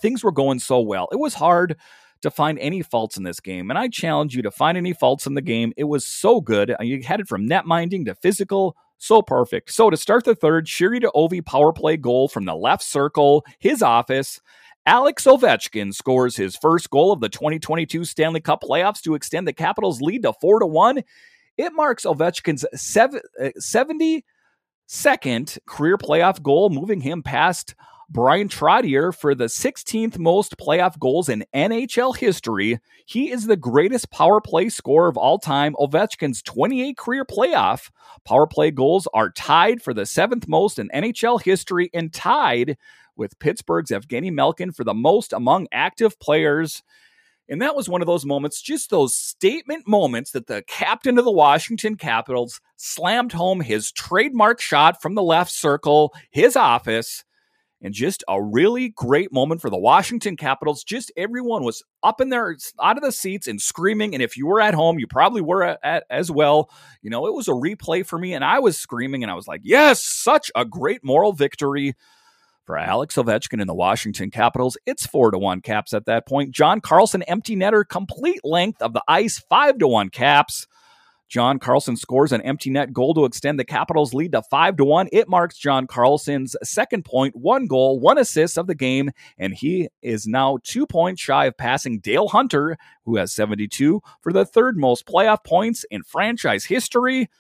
things 0.01 0.25
were 0.25 0.33
going 0.33 0.59
so 0.59 0.81
well. 0.81 1.09
It 1.13 1.19
was 1.19 1.35
hard 1.35 1.77
to 2.23 2.31
find 2.31 2.59
any 2.59 2.83
faults 2.83 3.17
in 3.17 3.25
this 3.25 3.41
game, 3.41 3.71
and 3.71 3.79
I 3.79 3.89
challenge 3.89 4.35
you 4.35 4.43
to 4.43 4.51
find 4.51 4.79
any 4.79 4.93
faults 4.93 5.27
in 5.27 5.35
the 5.35 5.43
game. 5.43 5.73
It 5.77 5.85
was 5.85 6.07
so 6.07 6.41
good. 6.41 6.75
You 6.81 7.03
had 7.03 7.21
it 7.21 7.29
from 7.29 7.47
net 7.47 7.67
minding 7.67 8.05
to 8.07 8.15
physical, 8.15 8.77
so 8.99 9.21
perfect. 9.21 9.73
So 9.73 9.91
to 9.91 9.97
start 9.97 10.25
the 10.25 10.35
third, 10.35 10.67
Sheary 10.67 11.01
to 11.01 11.11
Ovi 11.15 11.45
power 11.45 11.73
play 11.73 11.97
goal 11.97 12.29
from 12.29 12.45
the 12.45 12.55
left 12.55 12.85
circle, 12.85 13.45
his 13.59 13.83
office. 13.83 14.41
Alex 14.87 15.25
Ovechkin 15.25 15.95
scores 15.95 16.37
his 16.37 16.57
first 16.57 16.91
goal 16.91 17.13
of 17.13 17.21
the 17.21 17.29
2022 17.29 18.05
Stanley 18.05 18.41
Cup 18.41 18.63
playoffs 18.63 19.01
to 19.03 19.15
extend 19.15 19.47
the 19.47 19.53
Capitals' 19.53 20.01
lead 20.01 20.23
to 20.23 20.33
4 20.33 20.61
to 20.61 20.67
1. 20.67 21.03
It 21.57 21.73
marks 21.73 22.05
Ovechkin's 22.05 22.65
72nd 22.75 24.23
uh, 25.57 25.61
career 25.67 25.99
playoff 25.99 26.43
goal, 26.43 26.71
moving 26.71 27.01
him 27.01 27.23
past 27.23 27.75
Bryan 28.13 28.51
Trottier 28.51 29.17
for 29.17 29.35
the 29.35 29.47
16th 29.47 30.19
most 30.19 30.59
playoff 30.59 30.99
goals 30.99 31.31
in 31.31 31.47
NHL 31.55 32.15
history. 32.15 32.79
He 33.07 33.31
is 33.31 33.47
the 33.47 33.57
greatest 33.57 34.11
power 34.11 34.39
play 34.39 34.69
scorer 34.69 35.09
of 35.09 35.17
all 35.17 35.39
time. 35.39 35.75
Ovechkin's 35.81 36.43
28 36.43 36.99
career 36.99 37.25
playoff 37.25 37.91
power 38.27 38.47
play 38.47 38.71
goals 38.71 39.09
are 39.15 39.31
tied 39.31 39.81
for 39.81 39.95
the 39.95 40.05
seventh 40.05 40.47
most 40.47 40.79
in 40.79 40.91
NHL 40.91 41.43
history 41.43 41.89
and 41.95 42.13
tied 42.13 42.77
with 43.17 43.39
Pittsburgh's 43.39 43.91
Evgeny 43.91 44.31
Malkin 44.31 44.73
for 44.73 44.85
the 44.85 44.93
most 44.93 45.33
among 45.33 45.67
active 45.73 46.21
players. 46.21 46.83
And 47.49 47.63
that 47.63 47.75
was 47.75 47.89
one 47.89 48.03
of 48.03 48.07
those 48.07 48.27
moments, 48.27 48.61
just 48.61 48.91
those 48.91 49.17
statement 49.17 49.89
moments 49.89 50.33
that 50.33 50.49
the 50.49 50.63
captain 50.67 51.17
of 51.17 51.25
the 51.25 51.33
Washington 51.33 51.97
Capitals 51.97 52.61
slammed 52.77 53.33
home 53.33 53.63
his 53.63 53.91
trademark 53.91 54.61
shot 54.61 55.01
from 55.01 55.15
the 55.15 55.23
left 55.23 55.51
circle, 55.51 56.13
his 56.31 56.57
office 56.57 57.25
and 57.83 57.93
just 57.93 58.23
a 58.29 58.43
really 58.43 58.91
great 58.91 59.33
moment 59.33 59.61
for 59.61 59.69
the 59.69 59.79
Washington 59.79 60.37
Capitals. 60.37 60.85
Just 60.85 61.13
everyone 61.17 61.65
was 61.65 61.83
up 62.03 62.21
in 62.21 62.29
there, 62.29 62.57
out 62.81 62.97
of 62.97 63.03
the 63.03 63.13
seats 63.13 63.49
and 63.49 63.61
screaming. 63.61 64.15
And 64.15 64.23
if 64.23 64.37
you 64.37 64.47
were 64.47 64.61
at 64.61 64.75
home, 64.75 64.99
you 64.99 65.07
probably 65.07 65.41
were 65.41 65.65
at, 65.65 65.81
at, 65.83 66.05
as 66.09 66.31
well. 66.31 66.71
You 67.03 67.11
know, 67.11 67.27
it 67.27 67.35
was 67.35 67.49
a 67.49 67.53
replay 67.53 68.07
for 68.07 68.19
me, 68.19 68.33
and 68.35 68.45
I 68.45 68.61
was 68.61 68.79
screaming, 68.79 69.23
and 69.23 69.31
I 69.31 69.35
was 69.35 69.49
like, 69.49 69.63
yes, 69.65 70.03
such 70.03 70.51
a 70.55 70.65
great 70.65 71.05
moral 71.05 71.33
victory. 71.33 71.95
For 72.65 72.79
Alex 72.79 73.17
Ovechkin 73.17 73.61
and 73.61 73.69
the 73.69 73.75
Washington 73.75 74.31
Capitals, 74.31 74.79
it's 74.87 75.05
four 75.05 75.33
to 75.33 75.39
one 75.39 75.63
caps 75.63 75.93
at 75.93 76.07
that 76.07 76.29
point. 76.29 76.53
John 76.53 76.81
Carlson, 76.81 77.25
empty 77.25 77.57
netter, 77.57 77.83
complete 77.87 78.45
length 78.45 78.81
of 78.81 78.93
the 78.93 79.03
ice, 79.09 79.41
five 79.51 79.79
to 79.79 79.89
one 79.89 80.11
caps. 80.11 80.69
John 81.33 81.59
Carlson 81.59 81.97
scores 81.97 82.31
an 82.33 82.43
empty 82.43 82.69
net 82.69 82.93
goal 82.93 83.15
to 83.15 83.25
extend 83.25 83.59
the 83.59 83.65
Capitals' 83.65 84.13
lead 84.13 84.33
to 84.33 84.43
5 84.43 84.77
to 84.77 84.85
1. 84.85 85.09
It 85.13 85.31
marks 85.31 85.57
John 85.57 85.87
Carlson's 85.87 86.55
second 86.63 87.07
point, 87.07 87.35
one 87.35 87.67
goal, 87.67 87.99
one 87.99 88.19
assist 88.19 88.59
of 88.59 88.67
the 88.67 88.75
game, 88.75 89.11
and 89.39 89.55
he 89.55 89.89
is 90.03 90.27
now 90.27 90.59
two 90.63 90.87
points 90.87 91.23
shy 91.23 91.47
of 91.47 91.57
passing 91.57 92.01
Dale 92.01 92.29
Hunter, 92.29 92.77
who 93.07 93.17
has 93.17 93.33
72, 93.33 94.03
for 94.21 94.31
the 94.31 94.45
third 94.45 94.77
most 94.77 95.07
playoff 95.07 95.43
points 95.43 95.87
in 95.91 96.03
franchise 96.03 96.67
history. 96.67 97.31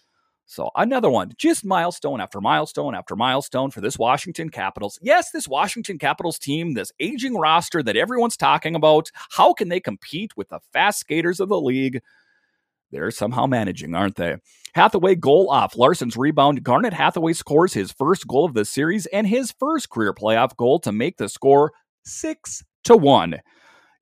So 0.46 0.70
another 0.74 1.10
one, 1.10 1.34
just 1.36 1.62
milestone 1.62 2.22
after 2.22 2.40
milestone 2.40 2.94
after 2.94 3.14
milestone 3.14 3.70
for 3.70 3.82
this 3.82 3.98
Washington 3.98 4.48
Capitals. 4.48 4.98
Yes, 5.02 5.32
this 5.32 5.46
Washington 5.46 5.98
Capitals 5.98 6.38
team, 6.38 6.72
this 6.72 6.92
aging 6.98 7.36
roster 7.36 7.82
that 7.82 7.98
everyone's 7.98 8.38
talking 8.38 8.74
about, 8.74 9.10
how 9.32 9.52
can 9.52 9.68
they 9.68 9.80
compete 9.80 10.34
with 10.34 10.48
the 10.48 10.60
fast 10.72 10.98
skaters 11.00 11.40
of 11.40 11.50
the 11.50 11.60
league? 11.60 12.00
They're 12.92 13.10
somehow 13.10 13.46
managing, 13.46 13.94
aren't 13.94 14.16
they? 14.16 14.36
Hathaway 14.74 15.16
goal 15.16 15.50
off 15.50 15.76
Larsson's 15.76 16.16
rebound. 16.16 16.62
Garnet 16.62 16.92
Hathaway 16.92 17.32
scores 17.32 17.72
his 17.72 17.90
first 17.90 18.28
goal 18.28 18.44
of 18.44 18.54
the 18.54 18.64
series 18.64 19.06
and 19.06 19.26
his 19.26 19.52
first 19.58 19.90
career 19.90 20.14
playoff 20.14 20.56
goal 20.56 20.78
to 20.80 20.92
make 20.92 21.16
the 21.16 21.28
score 21.28 21.72
6 22.04 22.62
to 22.84 22.96
1. 22.96 23.40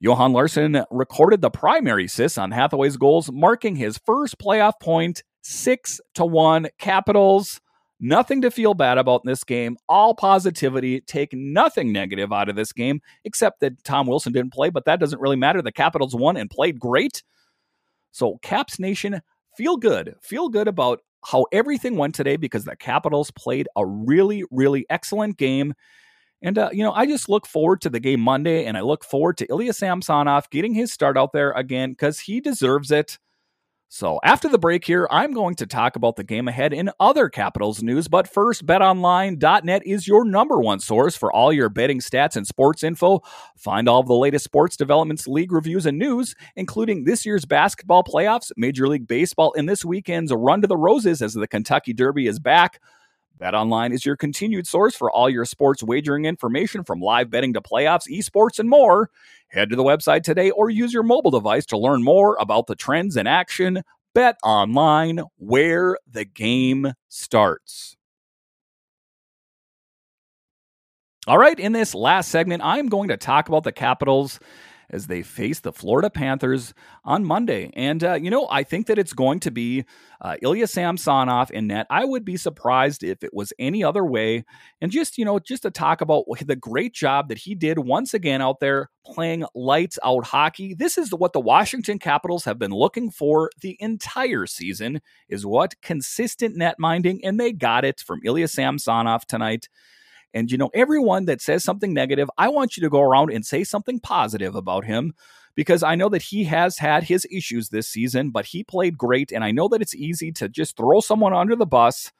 Johan 0.03 0.33
Larsson 0.33 0.83
recorded 0.91 1.43
the 1.43 1.51
primary 1.51 2.07
assist 2.07 2.39
on 2.39 2.53
Hathaway's 2.53 2.97
goals, 2.97 3.31
marking 3.31 3.77
his 3.77 3.99
first 3.99 4.39
playoff 4.39 4.73
point 4.81 5.23
six 5.43 6.01
to 6.15 6.25
one 6.25 6.69
Capitals. 6.79 7.61
Nothing 8.03 8.41
to 8.41 8.51
feel 8.51 8.73
bad 8.73 8.97
about 8.97 9.23
in 9.25 9.29
this 9.29 9.45
game. 9.45 9.77
All 9.87 10.15
positivity. 10.15 11.03
Take 11.03 11.35
nothing 11.35 11.93
negative 11.93 12.33
out 12.33 12.49
of 12.49 12.57
this 12.57 12.73
game, 12.73 13.03
except 13.27 13.61
that 13.61 13.85
Tom 13.85 14.07
Wilson 14.07 14.33
didn't 14.33 14.55
play, 14.55 14.71
but 14.71 14.87
that 14.87 15.01
doesn't 15.01 15.21
really 15.21 15.37
matter. 15.37 15.61
The 15.61 15.71
Capitals 15.71 16.15
won 16.15 16.39
and 16.39 16.49
played 16.49 16.81
great. 16.81 17.23
So, 18.13 18.39
Caps 18.43 18.79
Nation, 18.79 19.21
feel 19.57 19.77
good. 19.77 20.15
Feel 20.23 20.49
good 20.49 20.69
about 20.69 21.01
how 21.25 21.47
everything 21.53 21.97
went 21.97 22.15
today 22.15 22.37
because 22.37 22.65
the 22.65 22.77
Capitals 22.77 23.31
played 23.31 23.69
a 23.77 23.85
really, 23.87 24.45
really 24.51 24.87
excellent 24.89 25.37
game. 25.37 25.75
And, 26.43 26.57
uh, 26.57 26.71
you 26.73 26.83
know, 26.83 26.93
I 26.93 27.07
just 27.07 27.29
look 27.29 27.47
forward 27.47 27.83
to 27.83 27.91
the 27.91 28.01
game 28.01 28.21
Monday 28.21 28.65
and 28.65 28.77
I 28.77 28.81
look 28.81 29.05
forward 29.05 29.37
to 29.39 29.47
Ilya 29.51 29.75
Samsonov 29.75 30.49
getting 30.51 30.73
his 30.73 30.91
start 30.93 31.19
out 31.19 31.33
there 31.33 31.53
again 31.53 31.91
because 31.91 32.21
he 32.21 32.41
deserves 32.41 32.91
it. 32.91 33.19
So, 33.93 34.21
after 34.23 34.49
the 34.49 34.57
break 34.57 34.85
here, 34.85 35.09
I'm 35.11 35.33
going 35.33 35.57
to 35.57 35.67
talk 35.67 35.97
about 35.97 36.15
the 36.15 36.23
game 36.23 36.47
ahead 36.47 36.73
in 36.73 36.93
other 37.01 37.29
Capitals 37.29 37.83
news. 37.83 38.07
But 38.07 38.29
first, 38.29 38.65
betonline.net 38.65 39.85
is 39.85 40.07
your 40.07 40.25
number 40.25 40.61
one 40.61 40.79
source 40.79 41.17
for 41.17 41.33
all 41.33 41.53
your 41.53 41.69
betting 41.69 41.99
stats 41.99 42.37
and 42.37 42.47
sports 42.47 42.85
info. 42.85 43.21
Find 43.57 43.89
all 43.89 43.99
of 43.99 44.07
the 44.07 44.15
latest 44.15 44.45
sports 44.45 44.77
developments, 44.77 45.27
league 45.27 45.51
reviews, 45.51 45.87
and 45.87 45.99
news, 45.99 46.37
including 46.55 47.03
this 47.03 47.27
year's 47.27 47.45
basketball 47.45 48.05
playoffs, 48.05 48.53
Major 48.57 48.87
League 48.87 49.09
Baseball, 49.09 49.53
and 49.57 49.69
this 49.69 49.85
weekend's 49.85 50.33
run 50.33 50.61
to 50.61 50.69
the 50.69 50.77
Roses 50.77 51.21
as 51.21 51.35
the 51.35 51.49
Kentucky 51.49 51.93
Derby 51.93 52.29
is 52.29 52.39
back. 52.39 52.81
BetOnline 53.41 53.95
is 53.95 54.05
your 54.05 54.17
continued 54.17 54.67
source 54.67 54.95
for 54.95 55.11
all 55.11 55.31
your 55.31 55.47
sports 55.47 55.83
wagering 55.83 56.27
information 56.27 56.85
from 56.85 57.01
live 57.01 57.31
betting 57.31 57.55
to 57.55 57.61
playoffs, 57.63 58.07
esports, 58.11 58.59
and 58.59 58.69
more. 58.69 59.11
Head 59.49 59.71
to 59.71 59.77
the 59.77 59.83
website 59.83 60.23
today 60.23 60.51
or 60.51 60.69
use 60.69 60.93
your 60.93 61.03
mobile 61.03 61.31
device 61.31 61.65
to 61.67 61.79
learn 61.79 62.03
more 62.03 62.37
about 62.39 62.67
the 62.67 62.77
trends 62.77 63.17
in 63.17 63.27
action. 63.27 63.83
Bet 64.15 64.37
online 64.45 65.23
where 65.37 65.97
the 66.11 66.25
game 66.25 66.93
starts. 67.09 67.97
All 71.27 71.39
right, 71.39 71.59
in 71.59 71.73
this 71.73 71.95
last 71.95 72.31
segment, 72.31 72.63
I'm 72.65 72.89
going 72.89 73.09
to 73.09 73.17
talk 73.17 73.49
about 73.49 73.65
the 73.65 73.73
Capitals 73.73 74.41
as 74.91 75.07
they 75.07 75.23
face 75.23 75.61
the 75.61 75.73
Florida 75.73 76.11
Panthers 76.11 76.75
on 77.05 77.25
Monday. 77.25 77.71
And, 77.75 78.03
uh, 78.03 78.15
you 78.15 78.31
know, 78.31 78.49
I 78.51 78.63
think 78.63 78.87
that 78.87 78.99
it's 78.99 79.13
going 79.13 79.41
to 79.41 79.51
be 79.51 79.85
uh, 80.21 80.37
Ilya 80.43 80.67
Samsonov 80.67 81.51
in 81.51 81.69
net. 81.69 81.87
I 81.89 82.05
would 82.05 82.25
be 82.25 82.37
surprised 82.37 83.03
if 83.03 83.23
it 83.23 83.33
was 83.33 83.53
any 83.59 83.83
other 83.83 84.05
way. 84.05 84.45
And 84.81 84.91
just, 84.91 85.17
you 85.17 85.25
know, 85.25 85.39
just 85.39 85.63
to 85.63 85.71
talk 85.71 86.01
about 86.01 86.25
the 86.45 86.57
great 86.57 86.93
job 86.93 87.29
that 87.29 87.39
he 87.39 87.55
did 87.55 87.79
once 87.79 88.15
again 88.15 88.43
out 88.43 88.61
there 88.61 88.91
playing 89.05 89.45
lights 89.55 89.99
out 90.05 90.27
hockey. 90.27 90.75
This 90.75 90.99
is 90.99 91.15
what 91.15 91.33
the 91.33 91.41
Washington 91.41 91.99
Capitals 91.99 92.45
have 92.45 92.59
been 92.59 92.71
looking 92.73 93.11
for 93.11 93.51
the 93.61 93.77
entire 93.81 94.47
season 94.47 95.01
is 95.29 95.47
what 95.47 95.81
consistent 95.81 96.57
net 96.57 96.77
minding 96.79 97.25
and 97.25 97.39
they 97.41 97.53
got 97.53 97.85
it 97.85 98.01
from 98.01 98.21
Ilya 98.25 98.49
Samsonov 98.49 99.27
tonight. 99.27 99.69
And, 100.33 100.51
you 100.51 100.59
know, 100.59 100.71
everyone 100.75 101.25
that 101.27 101.41
says 101.41 101.65
something 101.65 101.93
negative, 101.93 102.31
I 102.39 102.49
want 102.49 102.77
you 102.77 102.83
to 102.83 102.91
go 102.91 103.01
around 103.01 103.33
and 103.33 103.45
say 103.45 103.65
something 103.65 103.99
positive 104.01 104.55
about 104.55 104.85
him 104.85 105.15
because 105.55 105.83
I 105.83 105.95
know 105.95 106.09
that 106.09 106.23
he 106.23 106.45
has 106.45 106.79
had 106.79 107.03
his 107.03 107.27
issues 107.31 107.69
this 107.69 107.89
season, 107.89 108.31
but 108.31 108.47
he 108.47 108.63
played 108.63 108.97
great. 108.97 109.33
And 109.33 109.43
I 109.43 109.51
know 109.51 109.69
that 109.69 109.83
it's 109.83 109.95
easy 109.95 110.31
to 110.33 110.49
just 110.49 110.77
throw 110.77 111.01
someone 111.01 111.35
under 111.35 111.57
the 111.57 111.67
bus 111.67 112.13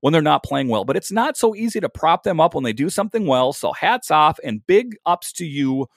when 0.00 0.12
they're 0.12 0.22
not 0.22 0.44
playing 0.44 0.68
well, 0.68 0.84
but 0.84 0.96
it's 0.96 1.10
not 1.10 1.36
so 1.36 1.54
easy 1.54 1.80
to 1.80 1.88
prop 1.88 2.22
them 2.22 2.40
up 2.40 2.54
when 2.54 2.64
they 2.64 2.72
do 2.72 2.90
something 2.90 3.26
well. 3.26 3.52
So 3.52 3.72
hats 3.72 4.10
off 4.10 4.38
and 4.44 4.66
big 4.66 4.96
ups 5.06 5.32
to 5.34 5.46
you, 5.46 5.88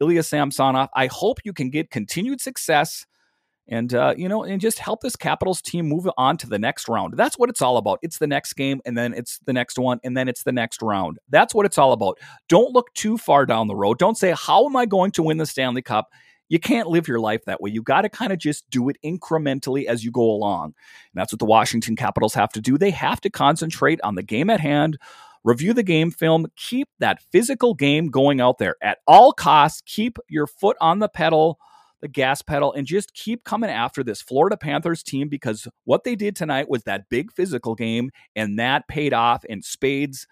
Ilya 0.00 0.22
Samsonov. 0.22 0.88
I 0.94 1.06
hope 1.06 1.38
you 1.44 1.52
can 1.52 1.70
get 1.70 1.90
continued 1.90 2.40
success 2.40 3.06
and 3.68 3.94
uh, 3.94 4.14
you 4.16 4.28
know, 4.28 4.42
and 4.42 4.60
just 4.60 4.78
help 4.78 5.00
this 5.00 5.16
Capitals 5.16 5.62
team 5.62 5.88
move 5.88 6.08
on 6.16 6.36
to 6.38 6.48
the 6.48 6.58
next 6.58 6.88
round. 6.88 7.14
That's 7.16 7.38
what 7.38 7.48
it's 7.48 7.62
all 7.62 7.76
about. 7.76 7.98
It's 8.02 8.18
the 8.18 8.26
next 8.26 8.54
game, 8.54 8.80
and 8.84 8.96
then 8.96 9.14
it's 9.14 9.38
the 9.46 9.52
next 9.52 9.78
one, 9.78 10.00
and 10.02 10.16
then 10.16 10.28
it's 10.28 10.42
the 10.42 10.52
next 10.52 10.82
round. 10.82 11.18
That's 11.30 11.54
what 11.54 11.66
it's 11.66 11.78
all 11.78 11.92
about. 11.92 12.18
Don't 12.48 12.72
look 12.72 12.92
too 12.94 13.16
far 13.18 13.46
down 13.46 13.68
the 13.68 13.76
road. 13.76 13.98
Don't 13.98 14.18
say, 14.18 14.34
"How 14.36 14.66
am 14.66 14.76
I 14.76 14.86
going 14.86 15.12
to 15.12 15.22
win 15.22 15.36
the 15.38 15.46
Stanley 15.46 15.82
Cup?" 15.82 16.10
You 16.48 16.58
can't 16.58 16.88
live 16.88 17.08
your 17.08 17.20
life 17.20 17.44
that 17.46 17.62
way. 17.62 17.70
You 17.70 17.82
got 17.82 18.02
to 18.02 18.10
kind 18.10 18.30
of 18.30 18.38
just 18.38 18.68
do 18.68 18.90
it 18.90 18.98
incrementally 19.02 19.86
as 19.86 20.04
you 20.04 20.10
go 20.10 20.22
along. 20.30 20.64
And 20.64 20.74
that's 21.14 21.32
what 21.32 21.38
the 21.38 21.46
Washington 21.46 21.96
Capitals 21.96 22.34
have 22.34 22.50
to 22.50 22.60
do. 22.60 22.76
They 22.76 22.90
have 22.90 23.22
to 23.22 23.30
concentrate 23.30 24.00
on 24.04 24.16
the 24.16 24.22
game 24.22 24.50
at 24.50 24.60
hand 24.60 24.98
review 25.44 25.72
the 25.72 25.82
game 25.82 26.10
film, 26.10 26.46
keep 26.56 26.88
that 26.98 27.22
physical 27.32 27.74
game 27.74 28.08
going 28.08 28.40
out 28.40 28.58
there 28.58 28.76
at 28.82 28.98
all 29.06 29.32
costs. 29.32 29.82
Keep 29.86 30.18
your 30.28 30.46
foot 30.46 30.76
on 30.80 30.98
the 30.98 31.08
pedal 31.08 31.58
the 32.02 32.08
gas 32.08 32.42
pedal 32.42 32.72
and 32.72 32.86
just 32.86 33.14
keep 33.14 33.44
coming 33.44 33.70
after 33.70 34.04
this 34.04 34.20
Florida 34.20 34.56
Panthers 34.56 35.02
team 35.02 35.28
because 35.28 35.66
what 35.84 36.04
they 36.04 36.14
did 36.14 36.36
tonight 36.36 36.68
was 36.68 36.82
that 36.82 37.08
big 37.08 37.32
physical 37.32 37.74
game 37.74 38.10
and 38.36 38.58
that 38.58 38.86
paid 38.88 39.14
off 39.14 39.44
in 39.46 39.62
spades. 39.62 40.26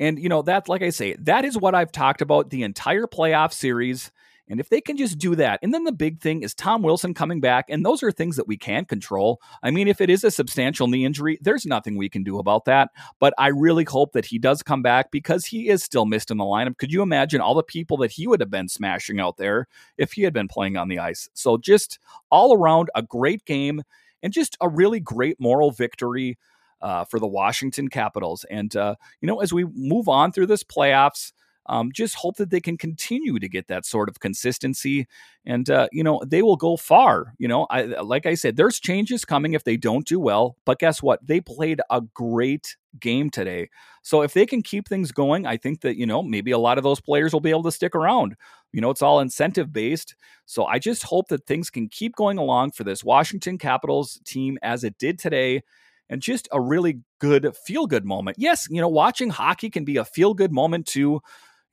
And, 0.00 0.18
you 0.18 0.28
know, 0.28 0.42
that's 0.42 0.68
like 0.68 0.82
I 0.82 0.90
say, 0.90 1.14
that 1.20 1.44
is 1.44 1.56
what 1.56 1.74
I've 1.74 1.92
talked 1.92 2.22
about 2.22 2.50
the 2.50 2.64
entire 2.64 3.06
playoff 3.06 3.52
series. 3.52 4.10
And 4.48 4.60
if 4.60 4.68
they 4.68 4.80
can 4.80 4.96
just 4.96 5.18
do 5.18 5.34
that, 5.34 5.58
and 5.62 5.74
then 5.74 5.84
the 5.84 5.92
big 5.92 6.20
thing 6.20 6.42
is 6.42 6.54
Tom 6.54 6.82
Wilson 6.82 7.14
coming 7.14 7.40
back, 7.40 7.66
and 7.68 7.84
those 7.84 8.02
are 8.02 8.12
things 8.12 8.36
that 8.36 8.46
we 8.46 8.56
can't 8.56 8.88
control. 8.88 9.40
I 9.62 9.70
mean, 9.70 9.88
if 9.88 10.00
it 10.00 10.08
is 10.08 10.22
a 10.22 10.30
substantial 10.30 10.86
knee 10.86 11.04
injury, 11.04 11.38
there's 11.40 11.66
nothing 11.66 11.96
we 11.96 12.08
can 12.08 12.22
do 12.22 12.38
about 12.38 12.64
that. 12.66 12.90
But 13.18 13.34
I 13.38 13.48
really 13.48 13.84
hope 13.84 14.12
that 14.12 14.26
he 14.26 14.38
does 14.38 14.62
come 14.62 14.82
back 14.82 15.10
because 15.10 15.46
he 15.46 15.68
is 15.68 15.82
still 15.82 16.06
missed 16.06 16.30
in 16.30 16.36
the 16.36 16.44
lineup. 16.44 16.78
Could 16.78 16.92
you 16.92 17.02
imagine 17.02 17.40
all 17.40 17.54
the 17.54 17.62
people 17.62 17.96
that 17.98 18.12
he 18.12 18.28
would 18.28 18.40
have 18.40 18.50
been 18.50 18.68
smashing 18.68 19.18
out 19.18 19.36
there 19.36 19.66
if 19.98 20.12
he 20.12 20.22
had 20.22 20.32
been 20.32 20.48
playing 20.48 20.76
on 20.76 20.88
the 20.88 21.00
ice? 21.00 21.28
So 21.34 21.56
just 21.56 21.98
all 22.30 22.56
around 22.56 22.88
a 22.94 23.02
great 23.02 23.44
game 23.46 23.82
and 24.22 24.32
just 24.32 24.56
a 24.60 24.68
really 24.68 25.00
great 25.00 25.40
moral 25.40 25.70
victory. 25.70 26.38
Uh, 26.82 27.06
for 27.06 27.18
the 27.18 27.26
Washington 27.26 27.88
Capitals. 27.88 28.44
And, 28.50 28.76
uh, 28.76 28.96
you 29.22 29.26
know, 29.26 29.40
as 29.40 29.50
we 29.50 29.64
move 29.64 30.10
on 30.10 30.30
through 30.30 30.46
this 30.46 30.62
playoffs, 30.62 31.32
um, 31.68 31.90
just 31.92 32.14
hope 32.16 32.36
that 32.36 32.50
they 32.50 32.60
can 32.60 32.76
continue 32.76 33.38
to 33.38 33.48
get 33.48 33.68
that 33.68 33.84
sort 33.86 34.08
of 34.08 34.20
consistency, 34.20 35.06
and 35.44 35.68
uh, 35.70 35.88
you 35.92 36.02
know 36.02 36.20
they 36.26 36.42
will 36.42 36.56
go 36.56 36.76
far. 36.76 37.34
You 37.38 37.48
know, 37.48 37.66
I, 37.70 37.82
like 37.82 38.26
I 38.26 38.34
said, 38.34 38.56
there's 38.56 38.80
changes 38.80 39.24
coming 39.24 39.54
if 39.54 39.64
they 39.64 39.76
don't 39.76 40.06
do 40.06 40.18
well. 40.20 40.56
But 40.64 40.78
guess 40.78 41.02
what? 41.02 41.26
They 41.26 41.40
played 41.40 41.80
a 41.90 42.00
great 42.00 42.76
game 43.00 43.30
today. 43.30 43.68
So 44.02 44.22
if 44.22 44.32
they 44.32 44.46
can 44.46 44.62
keep 44.62 44.88
things 44.88 45.12
going, 45.12 45.46
I 45.46 45.56
think 45.56 45.80
that 45.82 45.96
you 45.96 46.06
know 46.06 46.22
maybe 46.22 46.50
a 46.50 46.58
lot 46.58 46.78
of 46.78 46.84
those 46.84 47.00
players 47.00 47.32
will 47.32 47.40
be 47.40 47.50
able 47.50 47.64
to 47.64 47.72
stick 47.72 47.94
around. 47.94 48.36
You 48.72 48.80
know, 48.80 48.90
it's 48.90 49.02
all 49.02 49.20
incentive 49.20 49.72
based. 49.72 50.14
So 50.44 50.64
I 50.64 50.78
just 50.78 51.02
hope 51.04 51.28
that 51.28 51.46
things 51.46 51.70
can 51.70 51.88
keep 51.88 52.14
going 52.16 52.38
along 52.38 52.72
for 52.72 52.84
this 52.84 53.02
Washington 53.04 53.58
Capitals 53.58 54.20
team 54.24 54.58
as 54.62 54.84
it 54.84 54.98
did 54.98 55.18
today 55.18 55.62
and 56.08 56.22
just 56.22 56.48
a 56.52 56.60
really 56.60 57.00
good 57.20 57.54
feel 57.64 57.86
good 57.86 58.04
moment. 58.04 58.36
Yes, 58.38 58.68
you 58.70 58.80
know, 58.80 58.88
watching 58.88 59.30
hockey 59.30 59.70
can 59.70 59.84
be 59.84 59.96
a 59.96 60.04
feel 60.04 60.34
good 60.34 60.52
moment 60.52 60.86
too. 60.86 61.20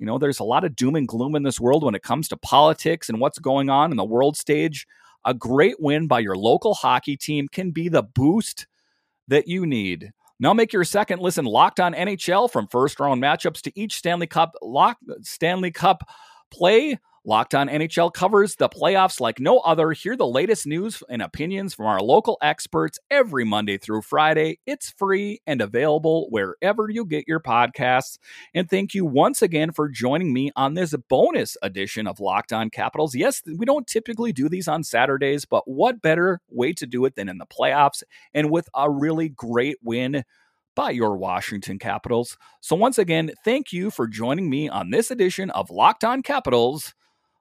You 0.03 0.07
know, 0.07 0.17
there's 0.17 0.41
a 0.41 0.43
lot 0.43 0.65
of 0.65 0.75
doom 0.75 0.97
and 0.97 1.07
gloom 1.07 1.33
in 1.33 1.43
this 1.43 1.61
world 1.61 1.81
when 1.81 1.95
it 1.95 2.03
comes 2.03 2.27
to 2.27 2.35
politics 2.35 3.07
and 3.07 3.21
what's 3.21 3.39
going 3.39 3.69
on 3.69 3.89
in 3.89 3.95
the 3.95 4.03
world 4.03 4.35
stage. 4.35 4.85
A 5.23 5.33
great 5.33 5.79
win 5.79 6.07
by 6.07 6.19
your 6.19 6.35
local 6.35 6.73
hockey 6.73 7.15
team 7.15 7.47
can 7.47 7.71
be 7.71 7.87
the 7.87 8.03
boost 8.03 8.67
that 9.29 9.47
you 9.47 9.65
need. 9.65 10.11
Now 10.41 10.53
make 10.53 10.73
your 10.73 10.83
second 10.83 11.21
listen 11.21 11.45
locked 11.45 11.79
on 11.79 11.93
NHL 11.93 12.51
from 12.51 12.67
first 12.67 12.99
round 12.99 13.23
matchups 13.23 13.61
to 13.61 13.71
each 13.79 13.95
Stanley 13.95 14.27
Cup 14.27 14.55
lock 14.61 14.97
Stanley 15.21 15.71
Cup 15.71 16.03
play 16.51 16.99
Locked 17.25 17.55
On 17.55 17.69
NHL 17.69 18.11
covers 18.11 18.55
the 18.55 18.67
playoffs 18.67 19.21
like 19.21 19.39
no 19.39 19.59
other. 19.59 19.93
Hear 19.93 20.17
the 20.17 20.27
latest 20.27 20.67
news 20.67 21.01
and 21.09 21.21
opinions 21.21 21.73
from 21.73 21.85
our 21.85 22.01
local 22.01 22.37
experts 22.41 22.99
every 23.09 23.45
Monday 23.45 23.77
through 23.77 24.01
Friday. 24.01 24.59
It's 24.65 24.89
free 24.89 25.39
and 25.47 25.61
available 25.61 26.27
wherever 26.31 26.89
you 26.89 27.05
get 27.05 27.23
your 27.25 27.39
podcasts. 27.39 28.17
And 28.53 28.69
thank 28.69 28.93
you 28.93 29.05
once 29.05 29.41
again 29.41 29.71
for 29.71 29.87
joining 29.87 30.33
me 30.33 30.51
on 30.57 30.73
this 30.73 30.93
bonus 31.09 31.55
edition 31.61 32.07
of 32.07 32.19
Locked 32.19 32.51
On 32.51 32.69
Capitals. 32.69 33.15
Yes, 33.15 33.41
we 33.57 33.65
don't 33.65 33.87
typically 33.87 34.33
do 34.33 34.49
these 34.49 34.67
on 34.67 34.83
Saturdays, 34.83 35.45
but 35.45 35.63
what 35.65 36.01
better 36.01 36.41
way 36.49 36.73
to 36.73 36.85
do 36.85 37.05
it 37.05 37.15
than 37.15 37.29
in 37.29 37.37
the 37.37 37.45
playoffs 37.45 38.03
and 38.33 38.51
with 38.51 38.67
a 38.75 38.91
really 38.91 39.29
great 39.29 39.77
win? 39.81 40.23
by 40.75 40.89
your 40.89 41.15
Washington 41.15 41.77
Capitals. 41.77 42.35
So, 42.59 42.75
once 42.75 42.97
again, 42.97 43.31
thank 43.45 43.71
you 43.71 43.91
for 43.91 44.07
joining 44.07 44.49
me 44.49 44.69
on 44.69 44.89
this 44.89 45.11
edition 45.11 45.51
of 45.51 45.69
Locked 45.69 46.03
On 46.03 46.23
Capitals. 46.23 46.95